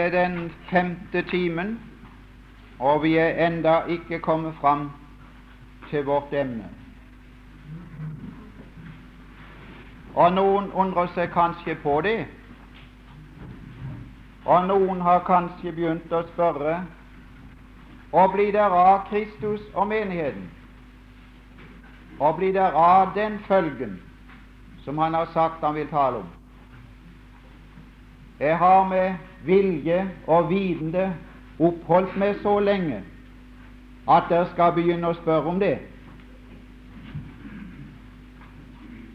[0.00, 1.78] er den femte timen,
[2.78, 4.90] og vi er enda ikke kommet fram
[5.90, 6.68] til vårt emne.
[10.14, 12.24] Og noen undrer seg kanskje på det,
[14.44, 16.80] og noen har kanskje begynt å spørre
[18.12, 20.50] og blir det av Kristus og menigheten?
[22.18, 24.00] Og blir det av den følgen
[24.84, 26.39] som han har sagt han vil tale om?
[28.40, 29.14] Jeg har med
[29.44, 31.12] vilje og vitende
[31.60, 33.02] oppholdt meg så lenge
[34.08, 35.76] at dere skal begynne å spørre om det.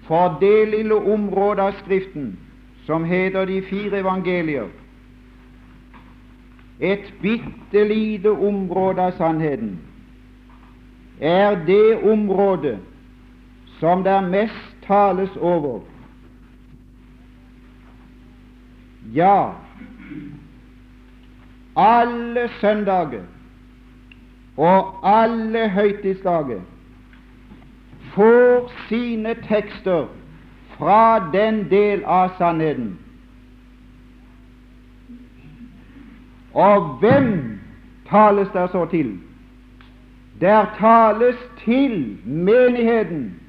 [0.05, 2.35] For det lille området av Skriften
[2.85, 4.69] som heter de fire evangelier,
[6.79, 9.79] et bitte lite område av sannheten,
[11.19, 12.77] er det området
[13.79, 15.81] som det mest tales over
[19.13, 19.51] Ja,
[21.75, 23.23] alle søndager
[24.57, 26.61] og alle høytidsdager
[28.13, 30.05] får sine tekster
[30.77, 32.97] fra den del av sannheten.
[36.53, 37.59] Og hvem
[38.09, 39.19] tales der så til?
[40.41, 43.41] Der tales til menigheten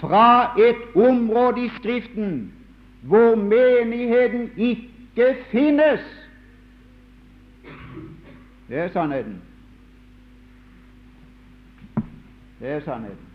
[0.00, 2.53] fra et område i Skriften
[3.08, 6.00] hvor menigheten ikke finnes.
[8.68, 9.42] Det er sannheten.
[12.60, 13.28] Det er sannheten.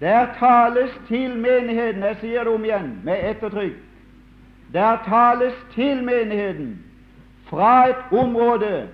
[0.00, 3.76] Der tales til menigheten, jeg sier det om igjen med ettertrykk,
[4.72, 6.84] der tales til menigheten
[7.46, 8.88] fra et område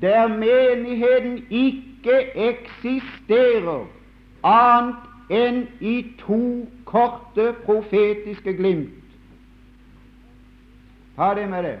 [0.00, 3.86] der menigheten ikke eksisterer
[4.44, 4.96] annet
[5.30, 9.04] enn i to korte profetiske glimt.
[11.16, 11.78] Ta det med det.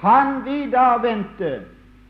[0.00, 1.60] Kan vi da vente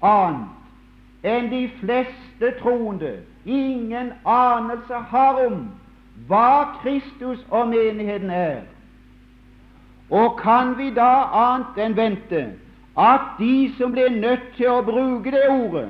[0.02, 5.66] annet enn de fleste troende ingen anelse har om
[6.28, 8.62] hva Kristus og menigheten er?
[10.10, 12.46] Og kan vi da annet enn vente
[12.96, 15.88] at de som blir nødt til å bruke det ordet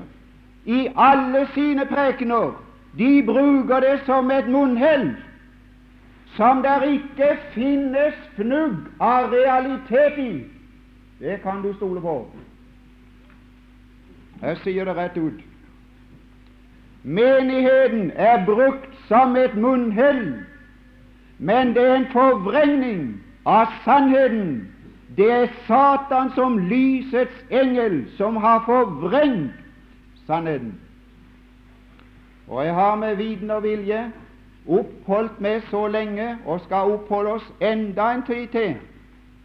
[0.64, 2.54] i alle sine prekener,
[2.98, 5.16] de bruker det som et munnhell,
[6.36, 10.44] som der ikke finnes fnugg av realitet i.
[11.18, 12.16] Det kan du stole på.
[14.42, 15.40] Jeg sier det rett ut.
[17.04, 20.44] Menigheten er brukt som et munnhell,
[21.38, 23.02] men det er en forvrengning
[23.46, 24.70] av sannheten.
[25.16, 29.54] Det er Satan som lysets engel som har forvrengt
[30.26, 30.74] sannheten.
[32.48, 34.12] Og jeg har med viten og vilje
[34.68, 38.74] oppholdt meg så lenge, og skal oppholde oss enda en tid til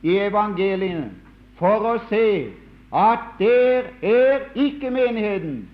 [0.04, 1.10] i evangeliene,
[1.60, 2.52] for å se
[2.96, 5.70] at der er ikke menigheten,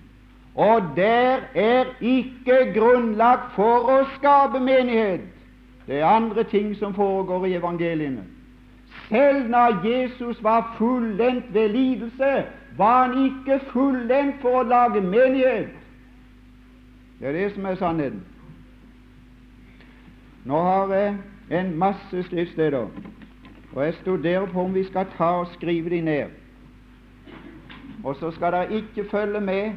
[0.54, 5.20] og der er ikke grunnlag for å skape menighet.
[5.86, 8.24] Det er andre ting som foregår i evangeliene.
[9.08, 12.44] Selv når Jesus var fullendt ved lidelse,
[12.76, 15.68] var han ikke fullendt for å lage menighet.
[17.20, 18.24] Det er det som er sannheten.
[20.44, 21.14] Nå har jeg
[21.50, 22.88] en masse skriftsteder,
[23.72, 26.24] og jeg studerer på om vi skal ta og skrive de ned.
[28.04, 29.72] Og så skal dere ikke følge med,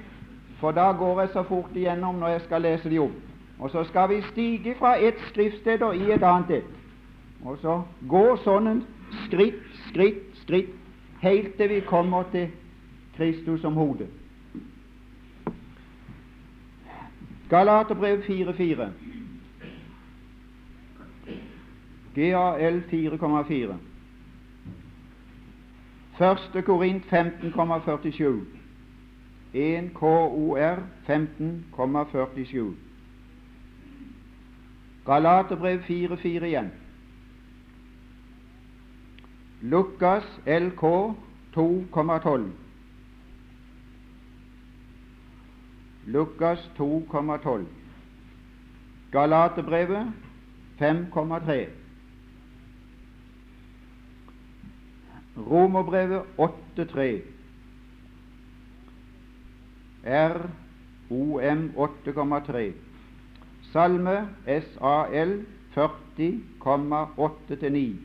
[0.59, 3.15] for da går jeg så fort igjennom når jeg skal lese de opp.
[3.59, 6.63] Og så skal vi stige fra et skriftsted og i et annet et.
[7.45, 8.83] Og så gå sånn
[9.25, 10.75] skritt, skritt, skritt,
[11.21, 12.51] helt til vi kommer til
[13.17, 14.07] Kristus som hode.
[17.49, 18.89] Galaterbrev 4.4.
[22.15, 23.73] GAL 4,4.
[26.17, 28.23] Første Korint 15,47.
[29.53, 32.75] 1 KOR 15,47.
[35.05, 36.71] Galaterbrev 4,4 igjen.
[39.61, 40.83] Lukas LK
[41.57, 42.68] 2,12.
[46.07, 47.65] Lukas 2,12.
[49.11, 50.07] Galaterbrevet
[50.79, 51.67] 5,3.
[55.37, 57.21] Romerbrevet 8,3.
[60.05, 62.73] ROM 8,3.
[63.71, 67.97] Salme SAL 40,8-9.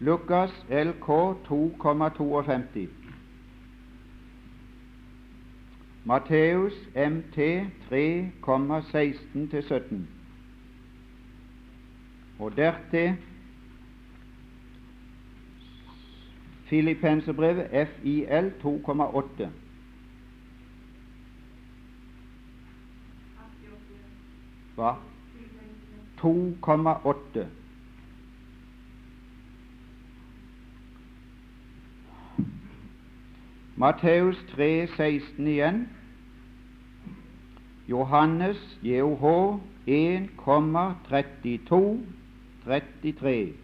[0.00, 1.06] Lukas LK
[1.48, 3.01] 2,52.
[6.04, 7.38] Matteus MT
[7.90, 9.94] 3,16-17.
[12.38, 13.16] Og dertil
[16.64, 19.46] Filippenserbrevet FIL 2,8.
[24.74, 24.94] Hva?
[26.20, 27.61] 2,8.
[33.82, 35.88] Matteus 3, 16 igjen.
[37.88, 42.06] Johannes JOH 1,32
[42.64, 43.54] 33.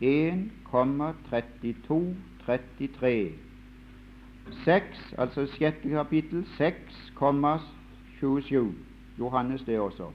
[0.00, 2.14] 1,32
[2.46, 3.32] 33.
[4.64, 8.56] 6, altså sjette kapittel, 6,27.
[9.18, 10.10] Johannes det også.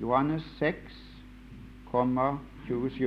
[0.00, 3.06] Johannes 6,27.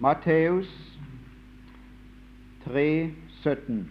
[0.00, 0.88] Matteus
[2.68, 3.90] 3, 17.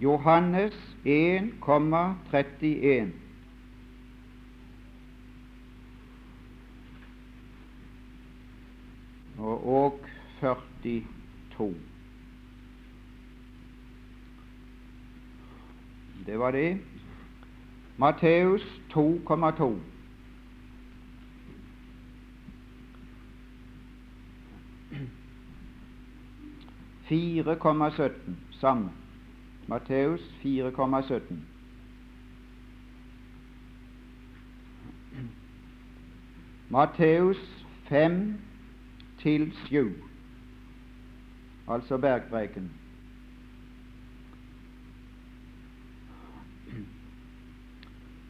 [0.00, 3.12] Johannes 1,31.
[9.38, 10.00] Og, og
[10.40, 11.74] 42.
[16.26, 16.80] Det var det.
[17.96, 19.95] Matteus 2,2.
[27.08, 28.90] Fire komma sytten samme.
[29.68, 31.20] Matteus 4,17.
[36.68, 38.34] Matteus 5
[39.18, 39.94] til 7,
[41.68, 42.72] altså bergpreken.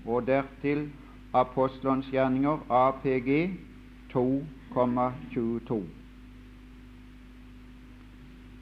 [0.06, 0.90] Og dertil
[1.34, 3.50] Apostelens gjerninger, APG
[4.14, 5.82] 2,22.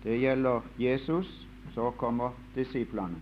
[0.05, 3.17] Det gjelder Jesus, så kommer disiplene.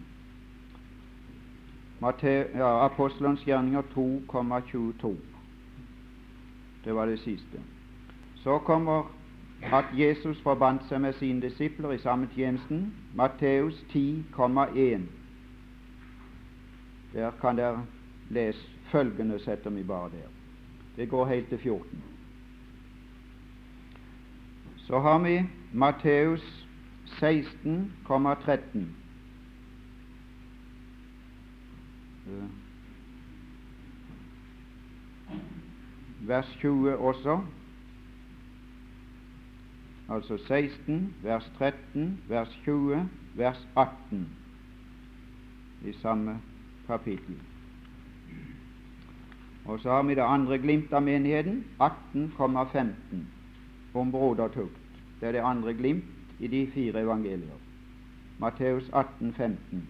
[2.22, 2.88] Ja,
[3.44, 5.16] gjerninger 2,22.
[6.84, 7.60] Det var det siste.
[8.34, 9.02] Så kommer
[9.62, 12.94] at Jesus forbandt seg med sine disipler i samme tjenesten.
[13.14, 15.00] Matteus 10,1.
[17.12, 17.86] Der kan dere
[18.30, 18.58] lese
[18.90, 20.28] følgende, setter vi bare der.
[20.96, 22.04] Det går helt til 14.
[24.76, 25.42] Så har vi
[25.72, 26.66] Matteus
[27.06, 28.78] 16,13.
[36.20, 37.40] Vers 20 også
[40.08, 44.28] altså 16, vers 13, vers 20, vers 18
[45.84, 46.40] i samme
[46.86, 47.40] kapittel.
[49.68, 52.86] Og så har vi det andre glimt av menigheten, 18,15
[53.94, 54.80] om brodertukt.
[55.20, 57.58] Det er det andre glimt i de fire evangelier.
[58.38, 59.88] Matteus 18, 15.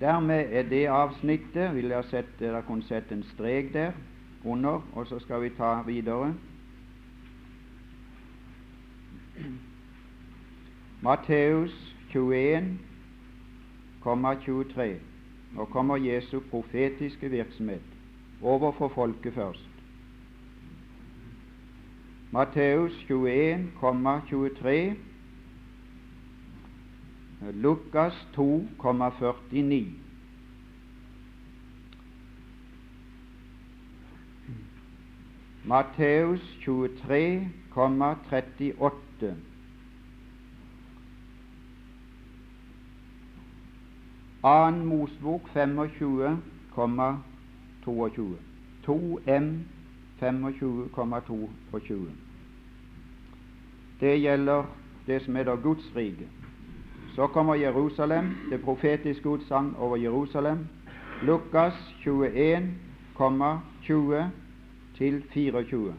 [0.00, 3.92] Dermed er det avsnittet vil jeg sette, Dere kunne sette en strek der
[4.44, 6.34] under, og så skal vi ta videre.
[11.02, 12.78] Matteus 21,
[14.04, 15.00] 23.
[15.52, 17.82] Nå kommer Jesu profetiske virksomhet
[18.42, 19.70] overfor folket først.
[22.30, 24.94] Matteus 21,23.
[27.52, 29.84] Lukas 2,49.
[35.64, 39.53] Matteus 23,38.
[44.44, 48.36] Annen Mosbok 25,22.
[48.86, 49.58] 2M
[50.20, 52.08] 25,22.
[54.00, 54.64] Det gjelder
[55.06, 56.28] det som heter Guds rike.
[57.14, 60.66] Så kommer Jerusalem, det profetiske utsagn over Jerusalem.
[61.22, 61.74] Lukas
[62.06, 64.24] 21,20
[64.98, 65.94] til 24.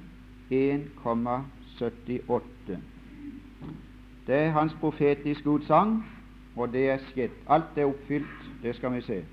[0.50, 2.76] 1,78.
[4.26, 6.04] Det er hans profetiske utsagn,
[6.56, 7.30] og det er skjedd.
[7.48, 8.26] Alt er oppfylt,
[8.62, 9.24] det skal vi se.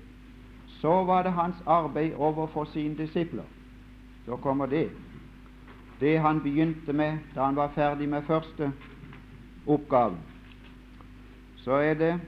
[0.80, 3.42] Så var det hans arbeid overfor sine disipler.
[4.26, 4.90] Så kommer det
[6.00, 8.72] det han begynte med da han var ferdig med første
[9.66, 10.16] oppgave,
[11.56, 12.20] Så er det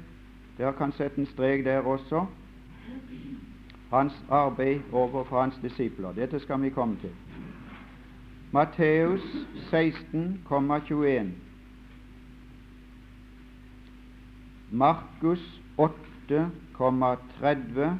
[0.58, 2.26] Dere kan sette en strek der også.
[3.90, 6.12] hans arbeid overfor hans disipler.
[6.12, 7.10] Dette skal vi komme til.
[8.52, 9.20] Matteus
[9.72, 11.26] 16,21.
[14.70, 17.98] Markus 8,30.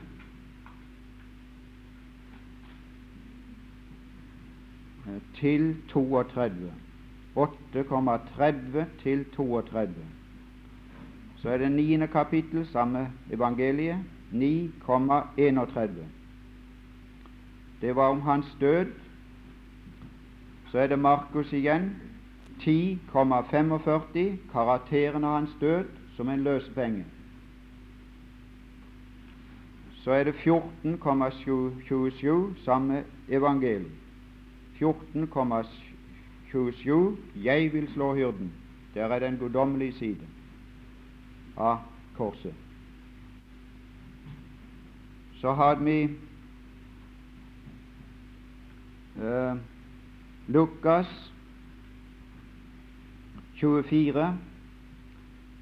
[5.35, 6.73] Til 32.
[7.37, 9.95] 8,30 til 32.
[11.37, 13.99] Så er det niende kapittel, samme evangeliet,
[14.33, 15.91] 9,31.
[17.81, 18.87] Det var om hans død.
[20.71, 21.97] Så er det Markus igjen,
[22.61, 25.85] 10,45, karakteren av hans død
[26.17, 27.05] som en løsepenge.
[29.93, 34.00] Så er det 14,27, samme evangelium.
[34.81, 38.53] 14,27 Jeg vil slå hyrden.
[38.95, 40.27] Der er den guddommelige side
[41.57, 41.79] av
[42.17, 42.55] korset.
[45.41, 46.05] Så hadde vi
[49.17, 49.57] uh,
[50.49, 51.33] Lukas
[53.61, 54.39] 24,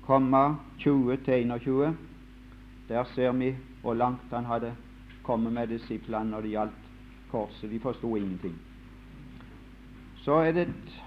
[0.08, 1.94] 20-21.
[2.88, 4.76] Der ser vi hvor langt han hadde
[5.22, 6.72] kommet med disiplene når det gjaldt
[7.30, 7.70] korset.
[7.70, 8.67] De forsto ingenting.
[10.28, 11.02] Så er det et,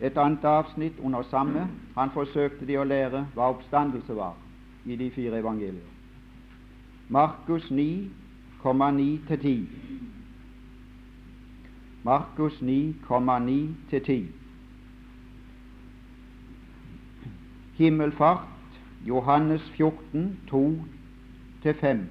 [0.00, 1.68] et annet avsnitt under samme.
[1.96, 4.38] Han forsøkte de å lære hva oppstandelse var
[4.88, 5.90] i de fire evangelier.
[7.12, 8.08] Markus 9,
[8.64, 9.66] 9-10.
[12.08, 14.24] Markus 9, 9-10.
[17.76, 22.08] Himmelfart, Johannes 14, 2-5.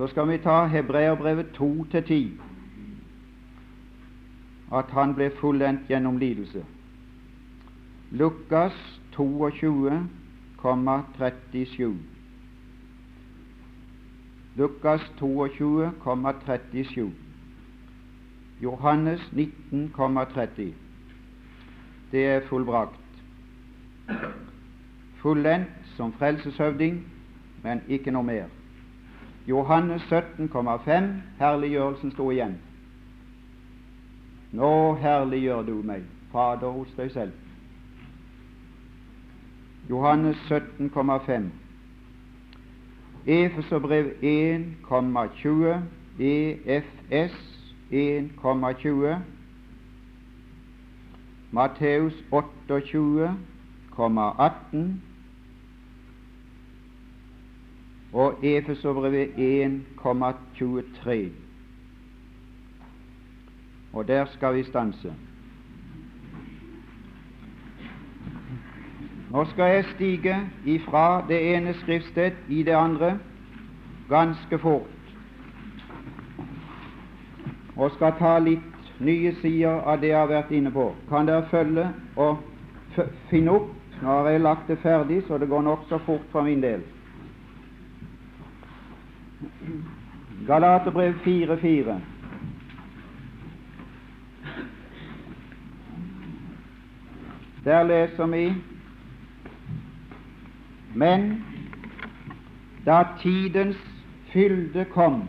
[0.00, 2.28] Så skal vi ta Hebreerbrevet 2-10,
[4.72, 6.64] at han ble fullendt gjennom lidelse.
[8.10, 11.94] Lukas 22,37.
[14.56, 17.10] Lukas 22,37.
[18.62, 20.72] Johannes 19,30.
[22.12, 23.00] Det er fullbrakt.
[25.16, 27.06] Fullendt som frelseshøvding,
[27.62, 28.44] men ikke noe mer.
[29.50, 31.04] Johannes 17,5
[31.38, 32.58] herliggjørelsen sto igjen.
[34.52, 37.32] Nå herliggjør du meg, Fader, hos deg selv.
[39.90, 41.42] Johannes 17,5.
[43.26, 45.82] Efeserbrev 1,20.
[46.20, 47.34] EFS
[47.90, 49.16] 1,20.
[51.50, 55.09] Matteus 28,18
[58.12, 61.28] og Efesobrevet 1,23.
[63.92, 65.14] Og der skal vi stanse.
[69.30, 70.36] Nå skal jeg stige
[70.66, 73.18] ifra det ene skriftsted i det andre
[74.08, 74.90] ganske fort,
[77.76, 80.88] og skal ta litt nye sider av det jeg har vært inne på.
[81.08, 81.86] Kan dere følge
[82.16, 82.42] og
[83.30, 83.70] finne opp?
[84.02, 86.82] Nå har jeg lagt det ferdig, så det går nokså fort for min del.
[90.46, 92.00] Galaterbrev 4.4.
[97.64, 98.54] Der leser vi
[100.94, 101.44] Men
[102.86, 103.76] da tidens
[104.32, 105.28] fylde kom,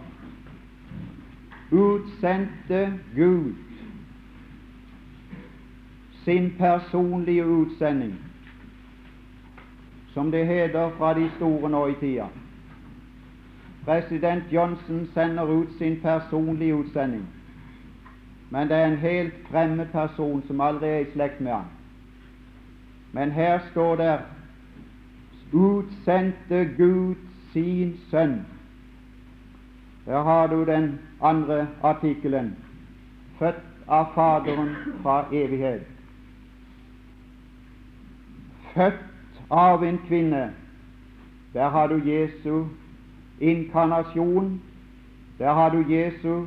[1.71, 3.53] utsendte Gud
[6.23, 8.15] sin personlige utsending,
[10.13, 12.27] som det heter fra de store nå i tida.
[13.85, 17.27] President Johnson sender ut sin personlige utsending,
[18.49, 21.69] men det er en helt fremmed person som aldri er i slekt med han.
[23.11, 24.19] Men her står det
[25.51, 27.15] utsendte Gud
[27.53, 28.45] sin sønn.
[30.05, 32.55] Der har du den andre artikkelen.
[33.39, 35.81] Født av Faderen fra evighet.
[38.73, 40.53] Født av en kvinne.
[41.53, 42.65] Der har du Jesu
[43.41, 44.61] inkarnasjon.
[45.39, 46.45] Der har du Jesu,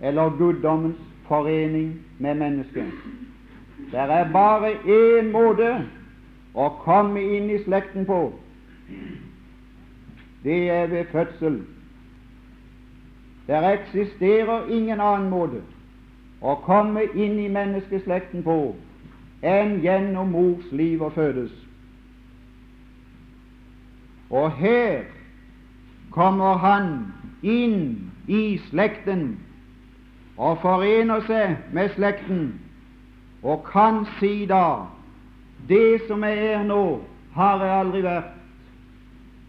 [0.00, 0.96] eller guddommens,
[1.28, 2.92] forening med mennesket.
[3.90, 5.70] Det er bare én måte
[6.54, 8.20] å komme inn i slekten på.
[10.44, 11.60] Det er ved fødsel.
[13.46, 15.62] Det eksisterer ingen annen måte
[16.42, 18.74] å komme inn i menneskeslekten på
[19.46, 21.52] enn gjennom mors liv og fødes.
[24.30, 25.04] Og her
[26.16, 27.12] kommer han
[27.44, 29.36] inn i slekten
[30.36, 32.46] og forener seg med slekten,
[33.44, 34.88] og kan si da
[35.68, 37.00] det som jeg er nå,
[37.36, 38.32] har jeg aldri vært,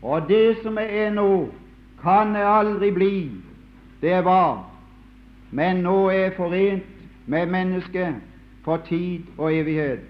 [0.04, 1.48] og det som jeg er nå,
[2.02, 3.16] kan jeg aldri bli.
[4.02, 4.60] Det var,
[5.52, 8.20] men nå er jeg forent med mennesket
[8.64, 10.04] for tid og evighet.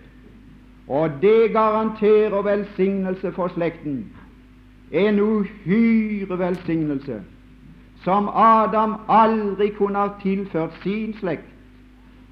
[0.87, 4.05] Og det garanterer velsignelse for slekten.
[4.91, 7.21] En uhyre velsignelse
[8.03, 11.47] som Adam aldri kunne ha tilført sin slekt.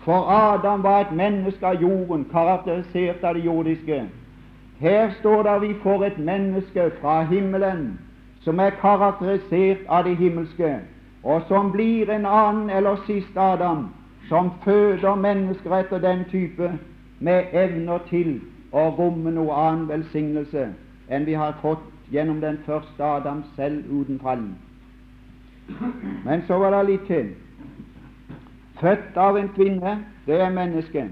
[0.05, 4.03] For Adam var et menneske av jorden, karakterisert av det jordiske.
[4.79, 7.99] Her står det vi får et menneske fra himmelen
[8.45, 10.75] som er karakterisert av det himmelske,
[11.23, 13.87] og som blir en annen eller siste Adam,
[14.29, 16.71] som føder mennesker etter den type,
[17.19, 18.37] med evner til
[18.71, 20.67] å romme noe annen velsignelse
[21.09, 24.43] enn vi har fått gjennom den første Adam selv uten fall.
[26.25, 27.31] Men så var det litt til.
[28.79, 31.11] Født av en kvinne, det er mennesket.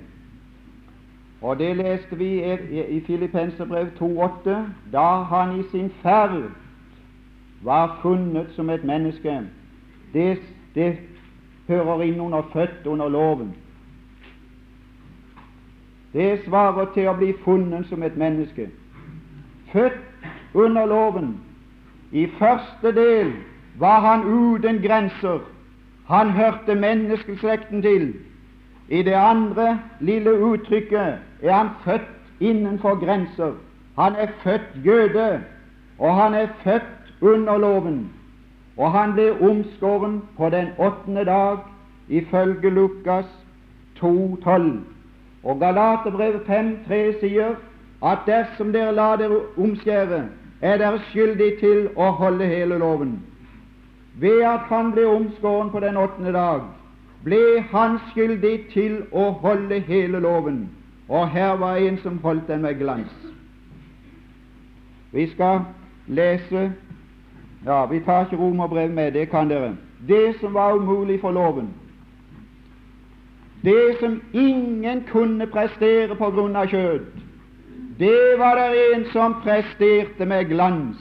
[1.42, 2.44] Og det leste vi
[2.90, 4.58] i Filippenserbrev 2,8,
[4.92, 6.44] da han i sin ferd
[7.64, 9.42] var funnet som et menneske.
[10.14, 10.38] Det,
[10.76, 10.98] det
[11.68, 13.54] hører inn under født under loven.
[16.14, 18.70] Det svarer til å bli funnet som et menneske.
[19.72, 20.12] Født
[20.54, 21.38] under loven.
[22.12, 23.34] I første del
[23.80, 25.40] var han uten grenser.
[26.08, 28.14] Han hørte menneskeslekten til.
[28.90, 33.52] I det andre lille uttrykket er han født innenfor grenser.
[34.00, 35.42] Han er født jøde,
[36.00, 38.10] og han er født under loven.
[38.78, 41.58] Og han ble omskåren på den åttende dag,
[42.10, 43.26] ifølge Lukas
[44.04, 44.62] 2,12.
[45.44, 47.56] Og Galaterbrevet 5,3 sier
[48.04, 50.24] at dersom dere lar dere omskjære,
[50.63, 53.17] er dere skyldig til å holde hele loven.
[54.20, 56.62] Ved at han ble omskåren på den åttende dag,
[57.24, 60.70] ble han skyldig til å holde hele loven.
[61.10, 63.12] Og her var en som holdt den med glans.
[65.12, 65.65] Vi skal
[66.08, 66.71] lese
[67.65, 69.76] Ja, vi tar ikke romerbrevet med, det kan dere.
[70.08, 71.69] Det som var umulig for loven,
[73.63, 77.06] det som ingen kunne prestere på grunn av kjød,
[77.99, 80.97] det var det en som presterte med glans.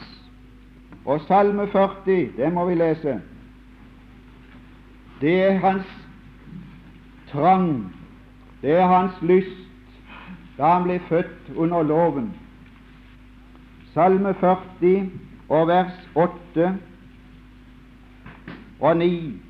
[1.04, 3.20] Og Salme 40, det må vi lese.
[5.20, 5.86] Det er hans
[7.32, 7.94] trang,
[8.62, 9.58] det er hans lyst,
[10.58, 12.32] da han ble født under loven.
[13.94, 15.10] Salme 40
[15.48, 16.78] og vers 8
[18.80, 19.40] og 9.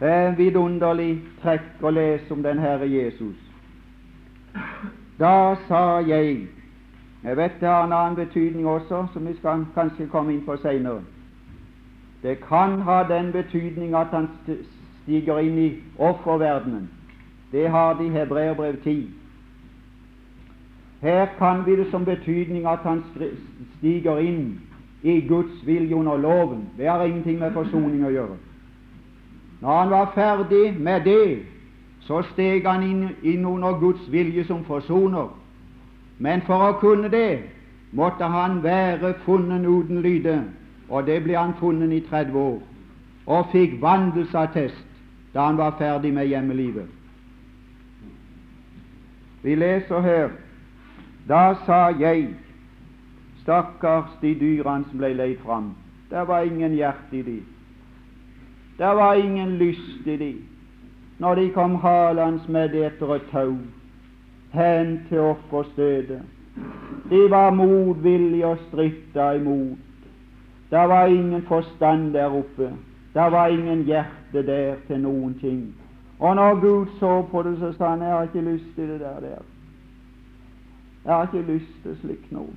[0.00, 3.36] Det er vidunderlig trekk å lese om den Herre Jesus.
[5.18, 6.48] Da sa jeg
[7.24, 10.56] jeg vet det har en annen betydning også, som vi skal kanskje komme inn på
[10.60, 11.00] senere.
[12.22, 14.28] Det kan ha den betydning at han
[15.02, 16.90] stiger inn i offerverdenen.
[17.52, 19.10] Det har de i Hebreerbrev 10.
[21.00, 23.04] Her kan vi det som betydning at han
[23.78, 24.60] stiger inn
[25.02, 26.68] i Guds vilje under loven.
[26.76, 28.36] Det har ingenting med forsoning å gjøre.
[29.60, 31.42] Når han var ferdig med det,
[32.06, 35.30] så steg han inn, inn under Guds vilje som forsoner.
[36.18, 37.42] Men for å kunne det
[37.96, 40.42] måtte han være funnet uten lyde,
[40.88, 42.60] og det ble han funnet i 30 år,
[43.26, 44.84] og fikk vandelsattest
[45.34, 46.90] da han var ferdig med hjemmelivet.
[49.42, 50.30] Vi leser her
[51.28, 52.34] Da sa jeg,
[53.42, 55.70] stakkars de dyrene som ble leid fram,
[56.10, 57.38] det var ingen hjerte i de.
[58.78, 60.34] Det var ingen lyst i de
[61.18, 63.56] når de kom halende med det etter et tau
[64.54, 66.22] hen til offerstedet.
[67.10, 69.78] De var motvillige og stritta imot.
[70.70, 72.70] Det var ingen forstand der oppe.
[73.14, 75.74] Det var ingen hjerte der til noen ting.
[76.18, 79.00] Og når Gud så på det, så sa han jeg har ikke lyst til det
[79.00, 79.20] der.
[79.20, 79.42] der.
[81.04, 82.48] Jeg har ikke lyst til slikt noe.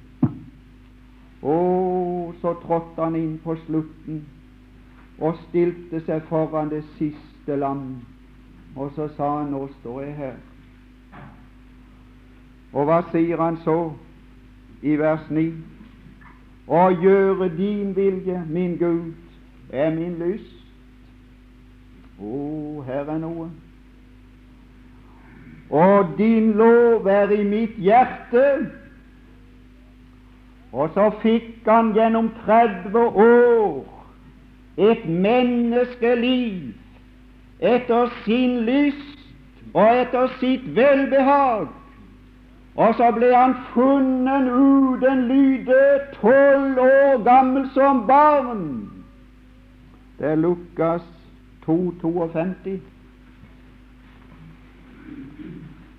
[1.41, 4.25] Og så trådte han inn på slutten
[5.19, 7.97] og stilte seg foran det siste lam.
[8.77, 10.35] Og så sa han nå står jeg her.
[12.73, 13.77] Og hva sier han så
[14.85, 15.47] i vers 9?
[16.67, 19.15] Å gjøre din vilje, min Gud,
[19.71, 20.53] er min lyst.
[22.19, 23.49] Å, her er noe.
[25.69, 28.45] Og din lov er i mitt hjerte.
[30.71, 33.85] Og så fikk han gjennom 30 år
[34.77, 36.75] et menneskeliv
[37.59, 39.17] etter sin lyst
[39.73, 41.67] og etter sitt velbehag.
[42.77, 45.81] Og så ble han funnet uten lyde,
[46.21, 48.67] tolv år gammel som barn.
[50.19, 51.01] Det er Lukas
[51.65, 52.77] 2,52.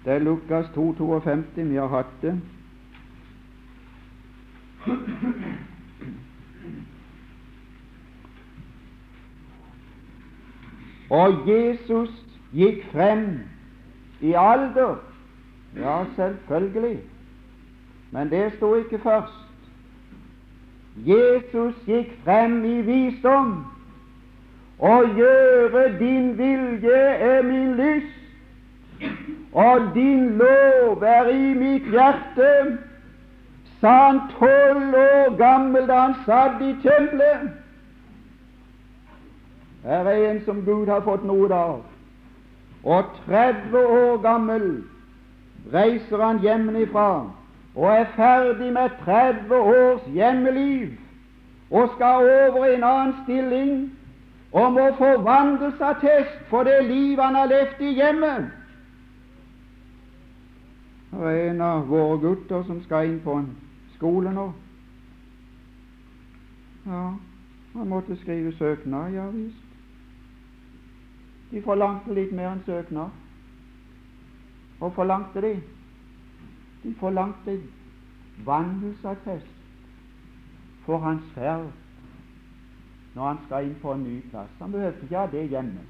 [0.05, 2.41] Det er Lukas 2,52 vi har hatt det.
[11.11, 12.11] Og Jesus
[12.53, 13.41] gikk frem
[14.21, 14.97] i alder.
[15.77, 16.99] Ja, selvfølgelig.
[18.11, 19.45] Men det sto ikke først.
[21.07, 23.53] Jesus gikk frem i visdom.
[24.79, 28.15] Å gjøre din vilje er min lyst,
[29.53, 32.51] og din lov er i mitt hjerte,
[33.81, 37.51] sa han tolv år gammel da han satt i tempelet.
[39.83, 41.83] Her er en som Gud har fått noe av.
[42.85, 44.69] Og 30 år gammel
[45.73, 47.11] reiser han hjemmefra
[47.75, 50.97] og er ferdig med 30 års hjemmeliv
[51.71, 53.73] og skal over i en annen stilling
[54.53, 58.49] og må få vandelsattest for det liv han har levd i hjemmet.
[61.11, 63.49] Det er en av våre gutter som skal inn på en
[63.97, 64.51] skole nå.
[66.89, 67.05] Ja,
[67.77, 69.68] han måtte skrive søknad, ja visst.
[71.51, 73.11] De forlangte litt mer enn søknad.
[74.81, 75.55] Og forlangte de?
[76.83, 77.59] De forlangte
[78.47, 79.55] vandelsattest
[80.87, 81.71] for hans ferd
[83.15, 84.51] når han skal inn på en ny plass.
[84.61, 85.81] Han behøvde ikke ha det hjemme.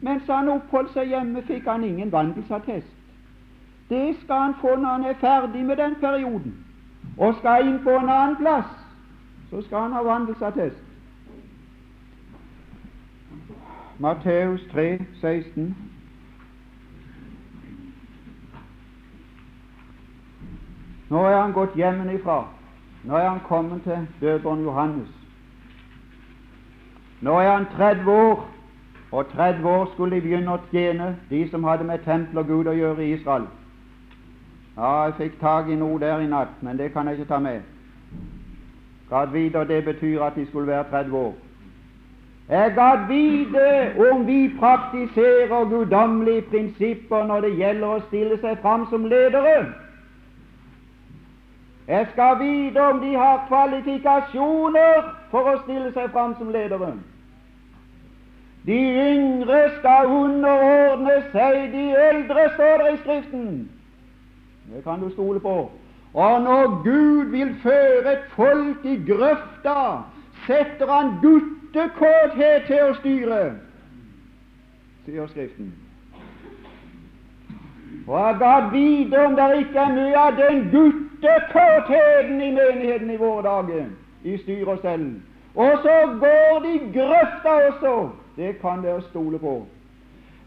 [0.00, 2.92] Mens han oppholdt seg hjemme, fikk han ingen vandelsattest.
[3.90, 6.54] Det skal han få når han er ferdig med den perioden
[7.18, 8.70] og skal inn på en annen plass.
[9.50, 10.85] Så skal han ha vandelsattest.
[13.98, 15.76] Matteus 3, 16.
[21.08, 22.42] Nå er han gått hjemmefra.
[23.04, 25.08] Nå er han kommet til døperen Johannes.
[27.20, 28.48] Nå er han 30 år,
[29.12, 32.68] og 30 år skulle de begynne å tjene, de som hadde med tempel og Gud
[32.68, 33.48] å gjøre i Israel.
[34.76, 37.38] Ja, jeg fikk tak i noe der i natt, men det kan jeg ikke ta
[37.40, 37.62] med.
[39.08, 41.34] Gad vite det betyr at de skulle være 30 år.
[42.48, 48.84] Jeg gadd vite om vi praktiserer guddommelige prinsipper når det gjelder å stille seg fram
[48.90, 49.56] som ledere.
[51.88, 56.92] Jeg skal vite om de har kvalifikasjoner for å stille seg fram som ledere.
[58.66, 58.78] De
[59.10, 63.50] yngre skal underordne seg de eldre, står det i Skriften.
[64.70, 65.70] Det kan du stole på.
[66.14, 70.02] Og når Gud vil føre et folk i grøfta,
[70.46, 71.14] setter han
[71.76, 73.40] guttekåthet til å styre,
[75.04, 75.72] sier Skriften.
[78.06, 83.20] Og jeg gadd vite om det ikke er mye av den guttekåtheten i menigheten i
[83.20, 83.88] våre dager,
[84.24, 85.08] i styr og stell.
[85.56, 87.94] Og så går de grøfta også.
[88.36, 89.56] Det kan dere stole på.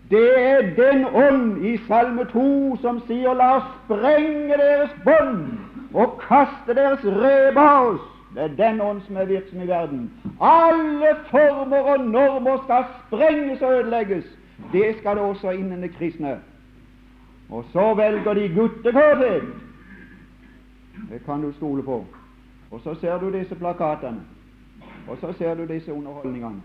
[0.10, 5.60] Det er den ånd i Salme 2 som sier 'la oss sprenge deres bånd
[5.94, 7.06] og kaste deres
[7.58, 8.18] av oss'.
[8.34, 10.12] Det er den ånd som er virksom i verden.
[10.42, 14.26] Alle former og normer skal sprenges og ødelegges.
[14.74, 16.39] Det skal det også innen det kristne.
[17.50, 19.44] Og så velger de guttekåthet.
[21.10, 22.06] Det kan du stole på.
[22.72, 24.22] Og så ser du disse plakatene.
[25.08, 26.62] Og så ser du disse underholdningene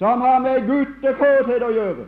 [0.00, 2.04] som har med guttekåthet å gjøre.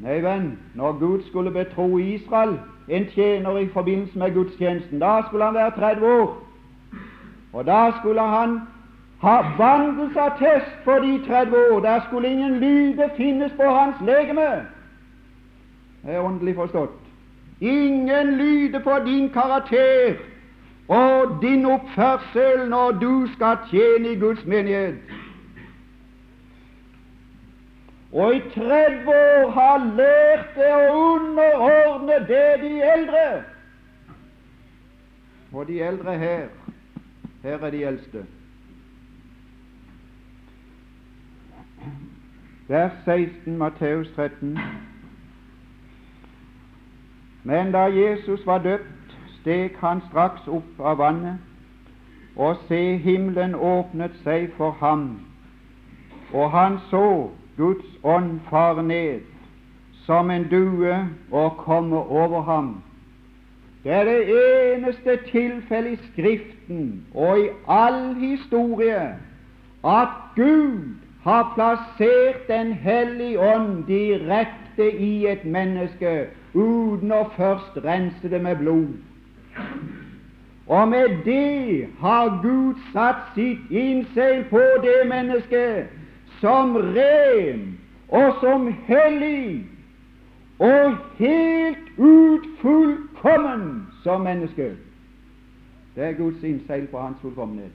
[0.00, 2.54] Nei, venn, når Gud skulle betro Israel
[2.90, 5.00] en tjener i forbindelse med gudstjenesten.
[5.00, 6.42] Da skulle han være 30 år.
[7.52, 8.60] Og da skulle han
[9.22, 11.80] ha vandelsattest for de 30 år.
[11.80, 14.66] Der skulle ingen lyde finnes på hans legeme.
[16.02, 16.96] Det er åndelig forstått.
[17.60, 20.14] Ingen lyde på din karakter
[20.88, 24.94] og din oppførsel når du skal tjene i Guds menighet
[28.12, 33.26] og i 30 år har lært det å underordne det de eldre.
[35.52, 36.48] Og de eldre her,
[37.42, 38.24] her er de eldste.
[42.68, 44.58] Vers 16, Matteus 13.
[47.44, 51.38] Men da Jesus var døpt, steg han straks opp av vannet,
[52.36, 55.20] og se, himmelen åpnet seg for ham,
[56.32, 59.20] og han så Guds ånd far ned
[60.06, 60.94] som en due
[61.30, 62.82] og komme over ham.
[63.84, 64.20] Det er det
[64.74, 69.16] eneste tilfellet i Skriften og i all historie
[69.84, 78.28] at Gud har plassert Den hellige ånd direkte i et menneske uten å først rense
[78.30, 78.96] det med blod.
[80.66, 85.99] Og med det har Gud satt sitt innseil på det mennesket
[86.40, 89.66] som ren og som hellig
[90.58, 94.72] og helt ut fullkommen som menneske.
[95.94, 97.72] Det er Guds innseil på hans fullkommenhet.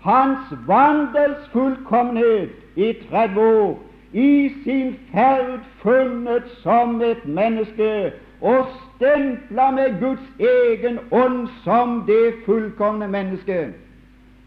[0.00, 3.78] Hans vandels fullkommenhet i 30 år,
[4.12, 12.34] i sin ferd funnet som et menneske og stempla med Guds egen ånd som det
[12.46, 13.74] fullkomne mennesket.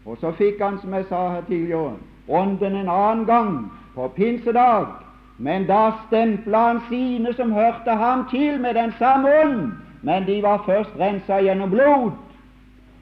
[0.06, 1.96] Og så fikk han, som jeg sa her tidligere,
[2.28, 4.86] ånden en annen gang, på pinsedag.
[5.36, 9.72] Men da stempla han sine som hørte ham til, med den samme ånd.
[10.02, 12.12] Men de var først rensa gjennom blod.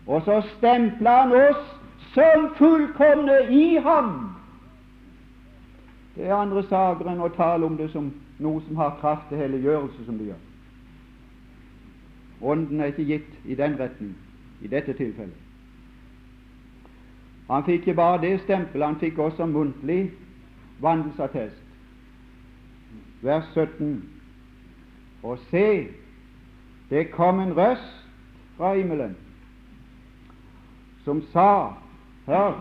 [0.06, 1.76] Og så stempla han oss
[2.14, 4.36] som fullkomne i ham.
[6.16, 9.38] Det er andre saker enn å tale om det som noe som har kraft til
[9.38, 10.40] helliggjørelse, som det gjør.
[12.40, 14.16] Ånden er ikke gitt i den retning
[14.64, 15.49] i dette tilfellet.
[17.50, 20.12] Han fikk ikke bare det stempelet, han fikk også muntlig
[20.80, 21.56] vandelsattest.
[23.22, 24.10] Vers 17.
[25.22, 25.88] Og se,
[26.90, 28.06] det kom en røst
[28.56, 29.16] fra himmelen
[31.04, 31.72] som sa
[32.26, 32.60] Hør,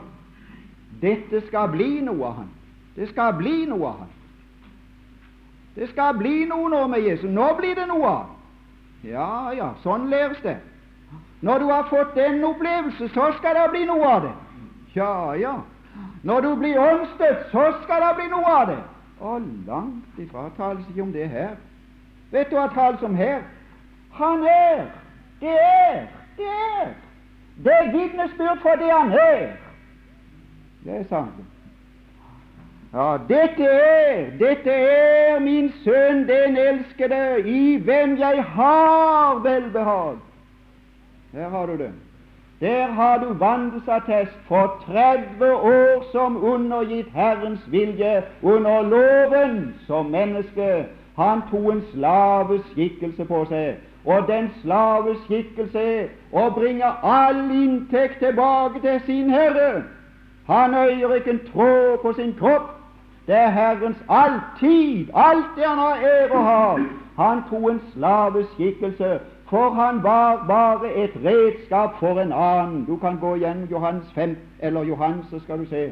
[1.02, 2.48] dette skal bli noe av han.
[2.96, 4.14] Det skal bli noe av han.
[5.76, 7.30] Det skal bli noe nå med Jesus.
[7.30, 8.40] Nå blir det noe av
[9.04, 10.58] ja, ja, sånn læres det.
[11.46, 14.34] Når du har fått den opplevelse, så skal det bli noe av det.
[14.96, 15.54] Ja, ja.
[16.24, 18.80] Når du blir åndsdøpt, så skal det bli noe av det.
[19.20, 21.56] Og langt ifra tales ikke om det her.
[22.32, 23.42] Vet du hva tales om her?
[24.16, 24.86] Han er.
[25.42, 26.02] Det er.
[26.38, 26.92] Det er.
[27.64, 29.48] Det er vitnesbyrd for det han er.
[30.84, 31.40] Det er sant.
[32.94, 40.16] Ja, dette er, dette er min sønn, den elskede, i hvem jeg har velbehag.
[41.34, 41.92] Her har du det.
[42.60, 50.86] Der har du vandelsattest for 30 år som undergitt Herrens vilje under loven som menneske.
[51.16, 55.86] Han tok en slaves skikkelse på seg, og den slaves skikkelse
[56.32, 59.84] å bringe all inntekt tilbake til sin herre.
[60.48, 62.76] Han øyer ikke en tråd på sin kropp,
[63.28, 66.78] det er Herrens alltid, alt det han har ære å ha.
[67.20, 72.86] Han tok en slaveskikkelse, for han var bare et redskap for en annen.
[72.86, 75.86] Du kan gå igjen Johans 5 eller Johans, så skal du se.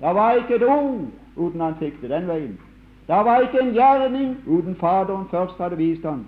[0.00, 1.06] Det var ikke et ord
[1.36, 2.58] uten han fikk det den veien.
[3.06, 6.26] Det var ikke en gjerning uten Faderen først hadde vist ham.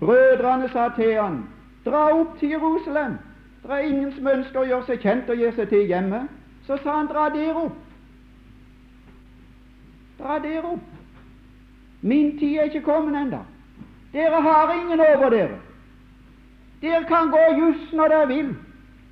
[0.00, 1.42] Brødrene sa til han,
[1.84, 3.18] dra opp til Jerusalem.
[3.62, 6.26] Det er ingen som ønsker å gjøre seg kjent og gi seg til hjemme.
[6.66, 7.76] Så sa han, dra der opp.
[10.18, 10.90] Dra dere opp.
[12.00, 13.40] Min tid er ikke kommet ennå.
[14.14, 15.58] Dere har ingen over dere.
[16.82, 18.54] Dere kan gå just når dere vil.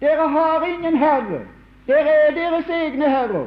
[0.00, 1.40] Dere har ingen herre.
[1.86, 3.46] Dere er deres egne herrer.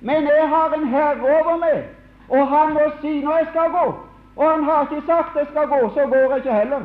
[0.00, 1.84] Men jeg har en herre over meg,
[2.28, 3.86] og han må si når jeg skal gå.
[4.36, 6.80] Og han har ikke sagt jeg skal gå, så går jeg ikke heller.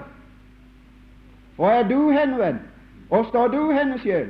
[1.55, 2.61] Hvor er du henvendt,
[3.09, 4.29] og står du hen, sjel?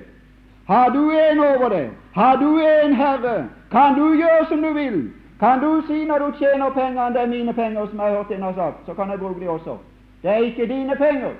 [0.68, 1.90] Har du en over deg?
[2.16, 3.50] Har du en herre?
[3.72, 5.14] Kan du gjøre som du vil?
[5.40, 8.32] Kan du si når du tjener pengene det er mine penger, som jeg har hørt
[8.32, 9.78] en har sagt, så kan jeg bruke de også.
[10.22, 11.32] Det er ikke dine penger.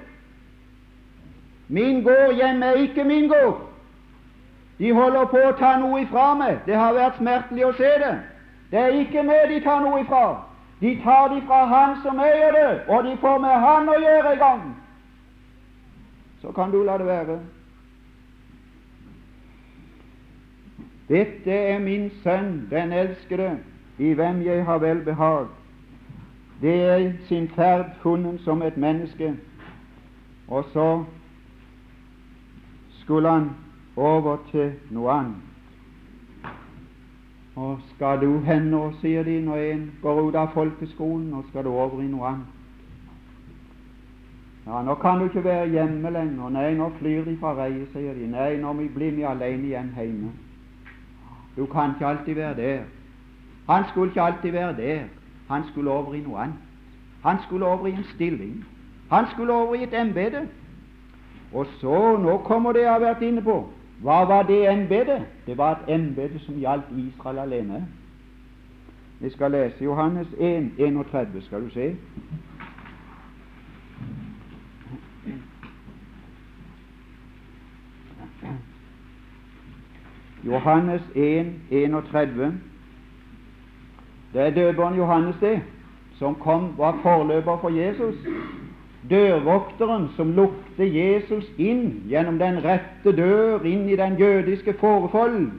[1.68, 3.62] Min gård hjemme er ikke min gård.
[4.78, 6.60] De holder på å ta noe ifra meg.
[6.66, 8.14] Det har vært smertelig å se det.
[8.72, 10.26] Det er ikke meg de tar noe ifra.
[10.82, 14.34] De tar det fra Han som eier det, og de får med Han å gjøre
[14.34, 14.66] i gang.
[16.42, 17.40] Så kan du la det være.
[21.08, 23.56] Dette er min sønn, den elskede
[23.98, 25.46] i hvem jeg har velbehag.
[26.62, 29.36] Det er sin ferd funnet som et menneske.
[30.48, 31.04] Og så
[32.92, 33.50] skulle han
[33.96, 35.36] over til noe annet.
[37.56, 41.64] Og skal du hen nå, sier de når en går ut av folkeskolen, og skal
[41.64, 42.52] du over i noe annet.
[44.66, 46.50] Ja, nå kan du ikke være hjemme lenger.
[46.50, 48.28] Nei, nå flyr de fra reie, sier de.
[48.28, 50.32] Nei, nå blir vi alene igjen hjemme.
[51.56, 52.84] Du kan ikke alltid være der.
[53.70, 55.00] Han skulle ikke alltid være der.
[55.50, 56.56] Han skulle over i noe annet.
[57.24, 58.66] Han skulle over i en stilling.
[59.12, 60.48] Han skulle over i et embete.
[61.54, 63.70] Og så, nå kommer det jeg har vært inne på.
[64.02, 65.24] Hva var det embetet?
[65.46, 67.88] Det var et embete som gjaldt Israel alene.
[69.20, 71.96] Vi skal lese Johannes 1, 31, skal du se.
[80.46, 82.54] Johannes 1, 31.
[84.36, 85.62] Det er døperen Johannes, det,
[86.20, 88.16] som kom, var forløper for Jesus.
[89.10, 95.52] dørvokteren som lukte Jesus inn gjennom den rette dør inn i den jødiske forefold,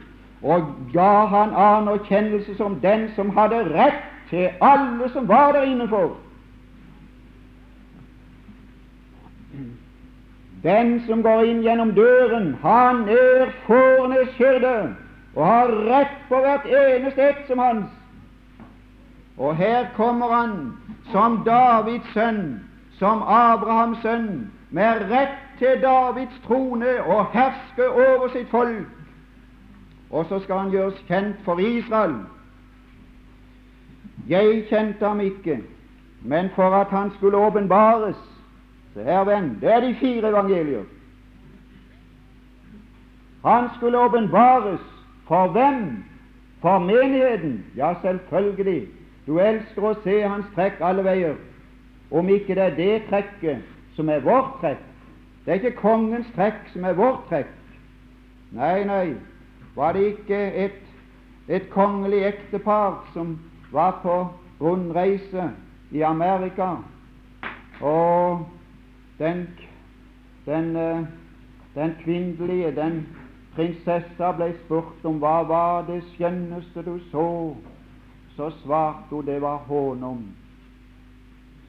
[0.42, 6.16] og ga han anerkjennelse som den som hadde rett til alle som var der innenfor.
[10.66, 14.96] Den som går inn gjennom døren, han er fårenes hyrde
[15.36, 17.95] og har rett på hvert eneste ett som hans.
[19.38, 20.72] Og her kommer han
[21.12, 22.60] som Davids sønn,
[22.98, 28.86] som Abrahams sønn, med rett til Davids trone og herske over sitt folk.
[30.10, 32.16] Og så skal han gjøres kjent for Israel.
[34.28, 35.60] Jeg kjente ham ikke,
[36.22, 38.16] men for at han skulle åpenbares
[38.96, 40.84] Se her, venn, det er de fire evangelier.
[43.44, 44.80] Han skulle åpenbares
[45.28, 46.04] for hvem?
[46.62, 47.64] For menigheten?
[47.76, 48.88] Ja, selvfølgelig.
[49.26, 51.36] Du elsker å se hans trekk alle veier.
[52.10, 54.82] Om ikke det er det trekket som er vårt trekk.
[55.44, 57.50] Det er ikke kongens trekk som er vårt trekk.
[58.54, 59.14] Nei, nei,
[59.74, 60.78] var det ikke et,
[61.48, 63.36] et kongelig ektepar som
[63.72, 64.16] var på
[64.60, 65.50] rundreise
[65.90, 66.76] i Amerika,
[67.80, 68.46] og
[69.18, 69.48] den,
[70.46, 71.06] den, eh,
[71.74, 73.06] den kvinnelige, den
[73.54, 77.28] prinsessa, ble spurt om hva var det skjønneste du så.
[78.36, 80.26] Så svarte hun det var honom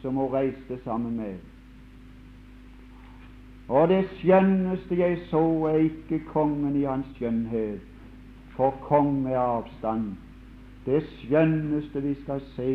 [0.01, 1.35] som hun reiste sammen med.
[3.67, 7.81] Og det skjønneste jeg så, er ikke kongen i hans skjønnhet,
[8.55, 10.13] for konge er avstand.
[10.85, 12.71] Det skjønneste vi skal se,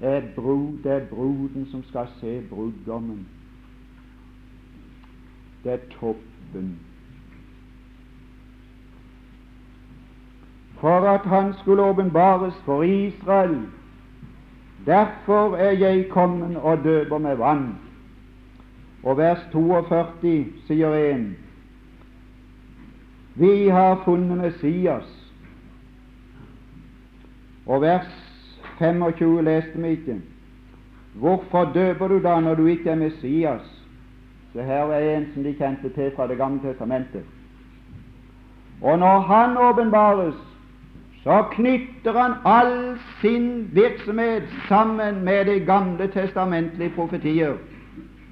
[0.00, 3.26] er, brud, det er bruden som skal se brudgommen.
[5.64, 6.76] Det er toppen.
[10.80, 13.58] For at han skulle åpenbares for Israel.
[14.86, 17.74] Derfor er jeg kommet og døper med vann.
[19.02, 21.36] Og vers 42 sier en
[23.34, 25.10] Vi har funnet Messias.
[27.66, 28.08] Og vers
[28.78, 30.20] 25 leste vi ikke.
[31.14, 33.84] Hvorfor døper du da når du ikke er Messias?
[34.52, 37.24] Så her er en som de kjente til fra Det gamle testamentet.
[38.82, 40.34] Og når han åpenbares,
[41.28, 47.56] så knytter han all sin virksomhet sammen med de gamle testamentlige profetier.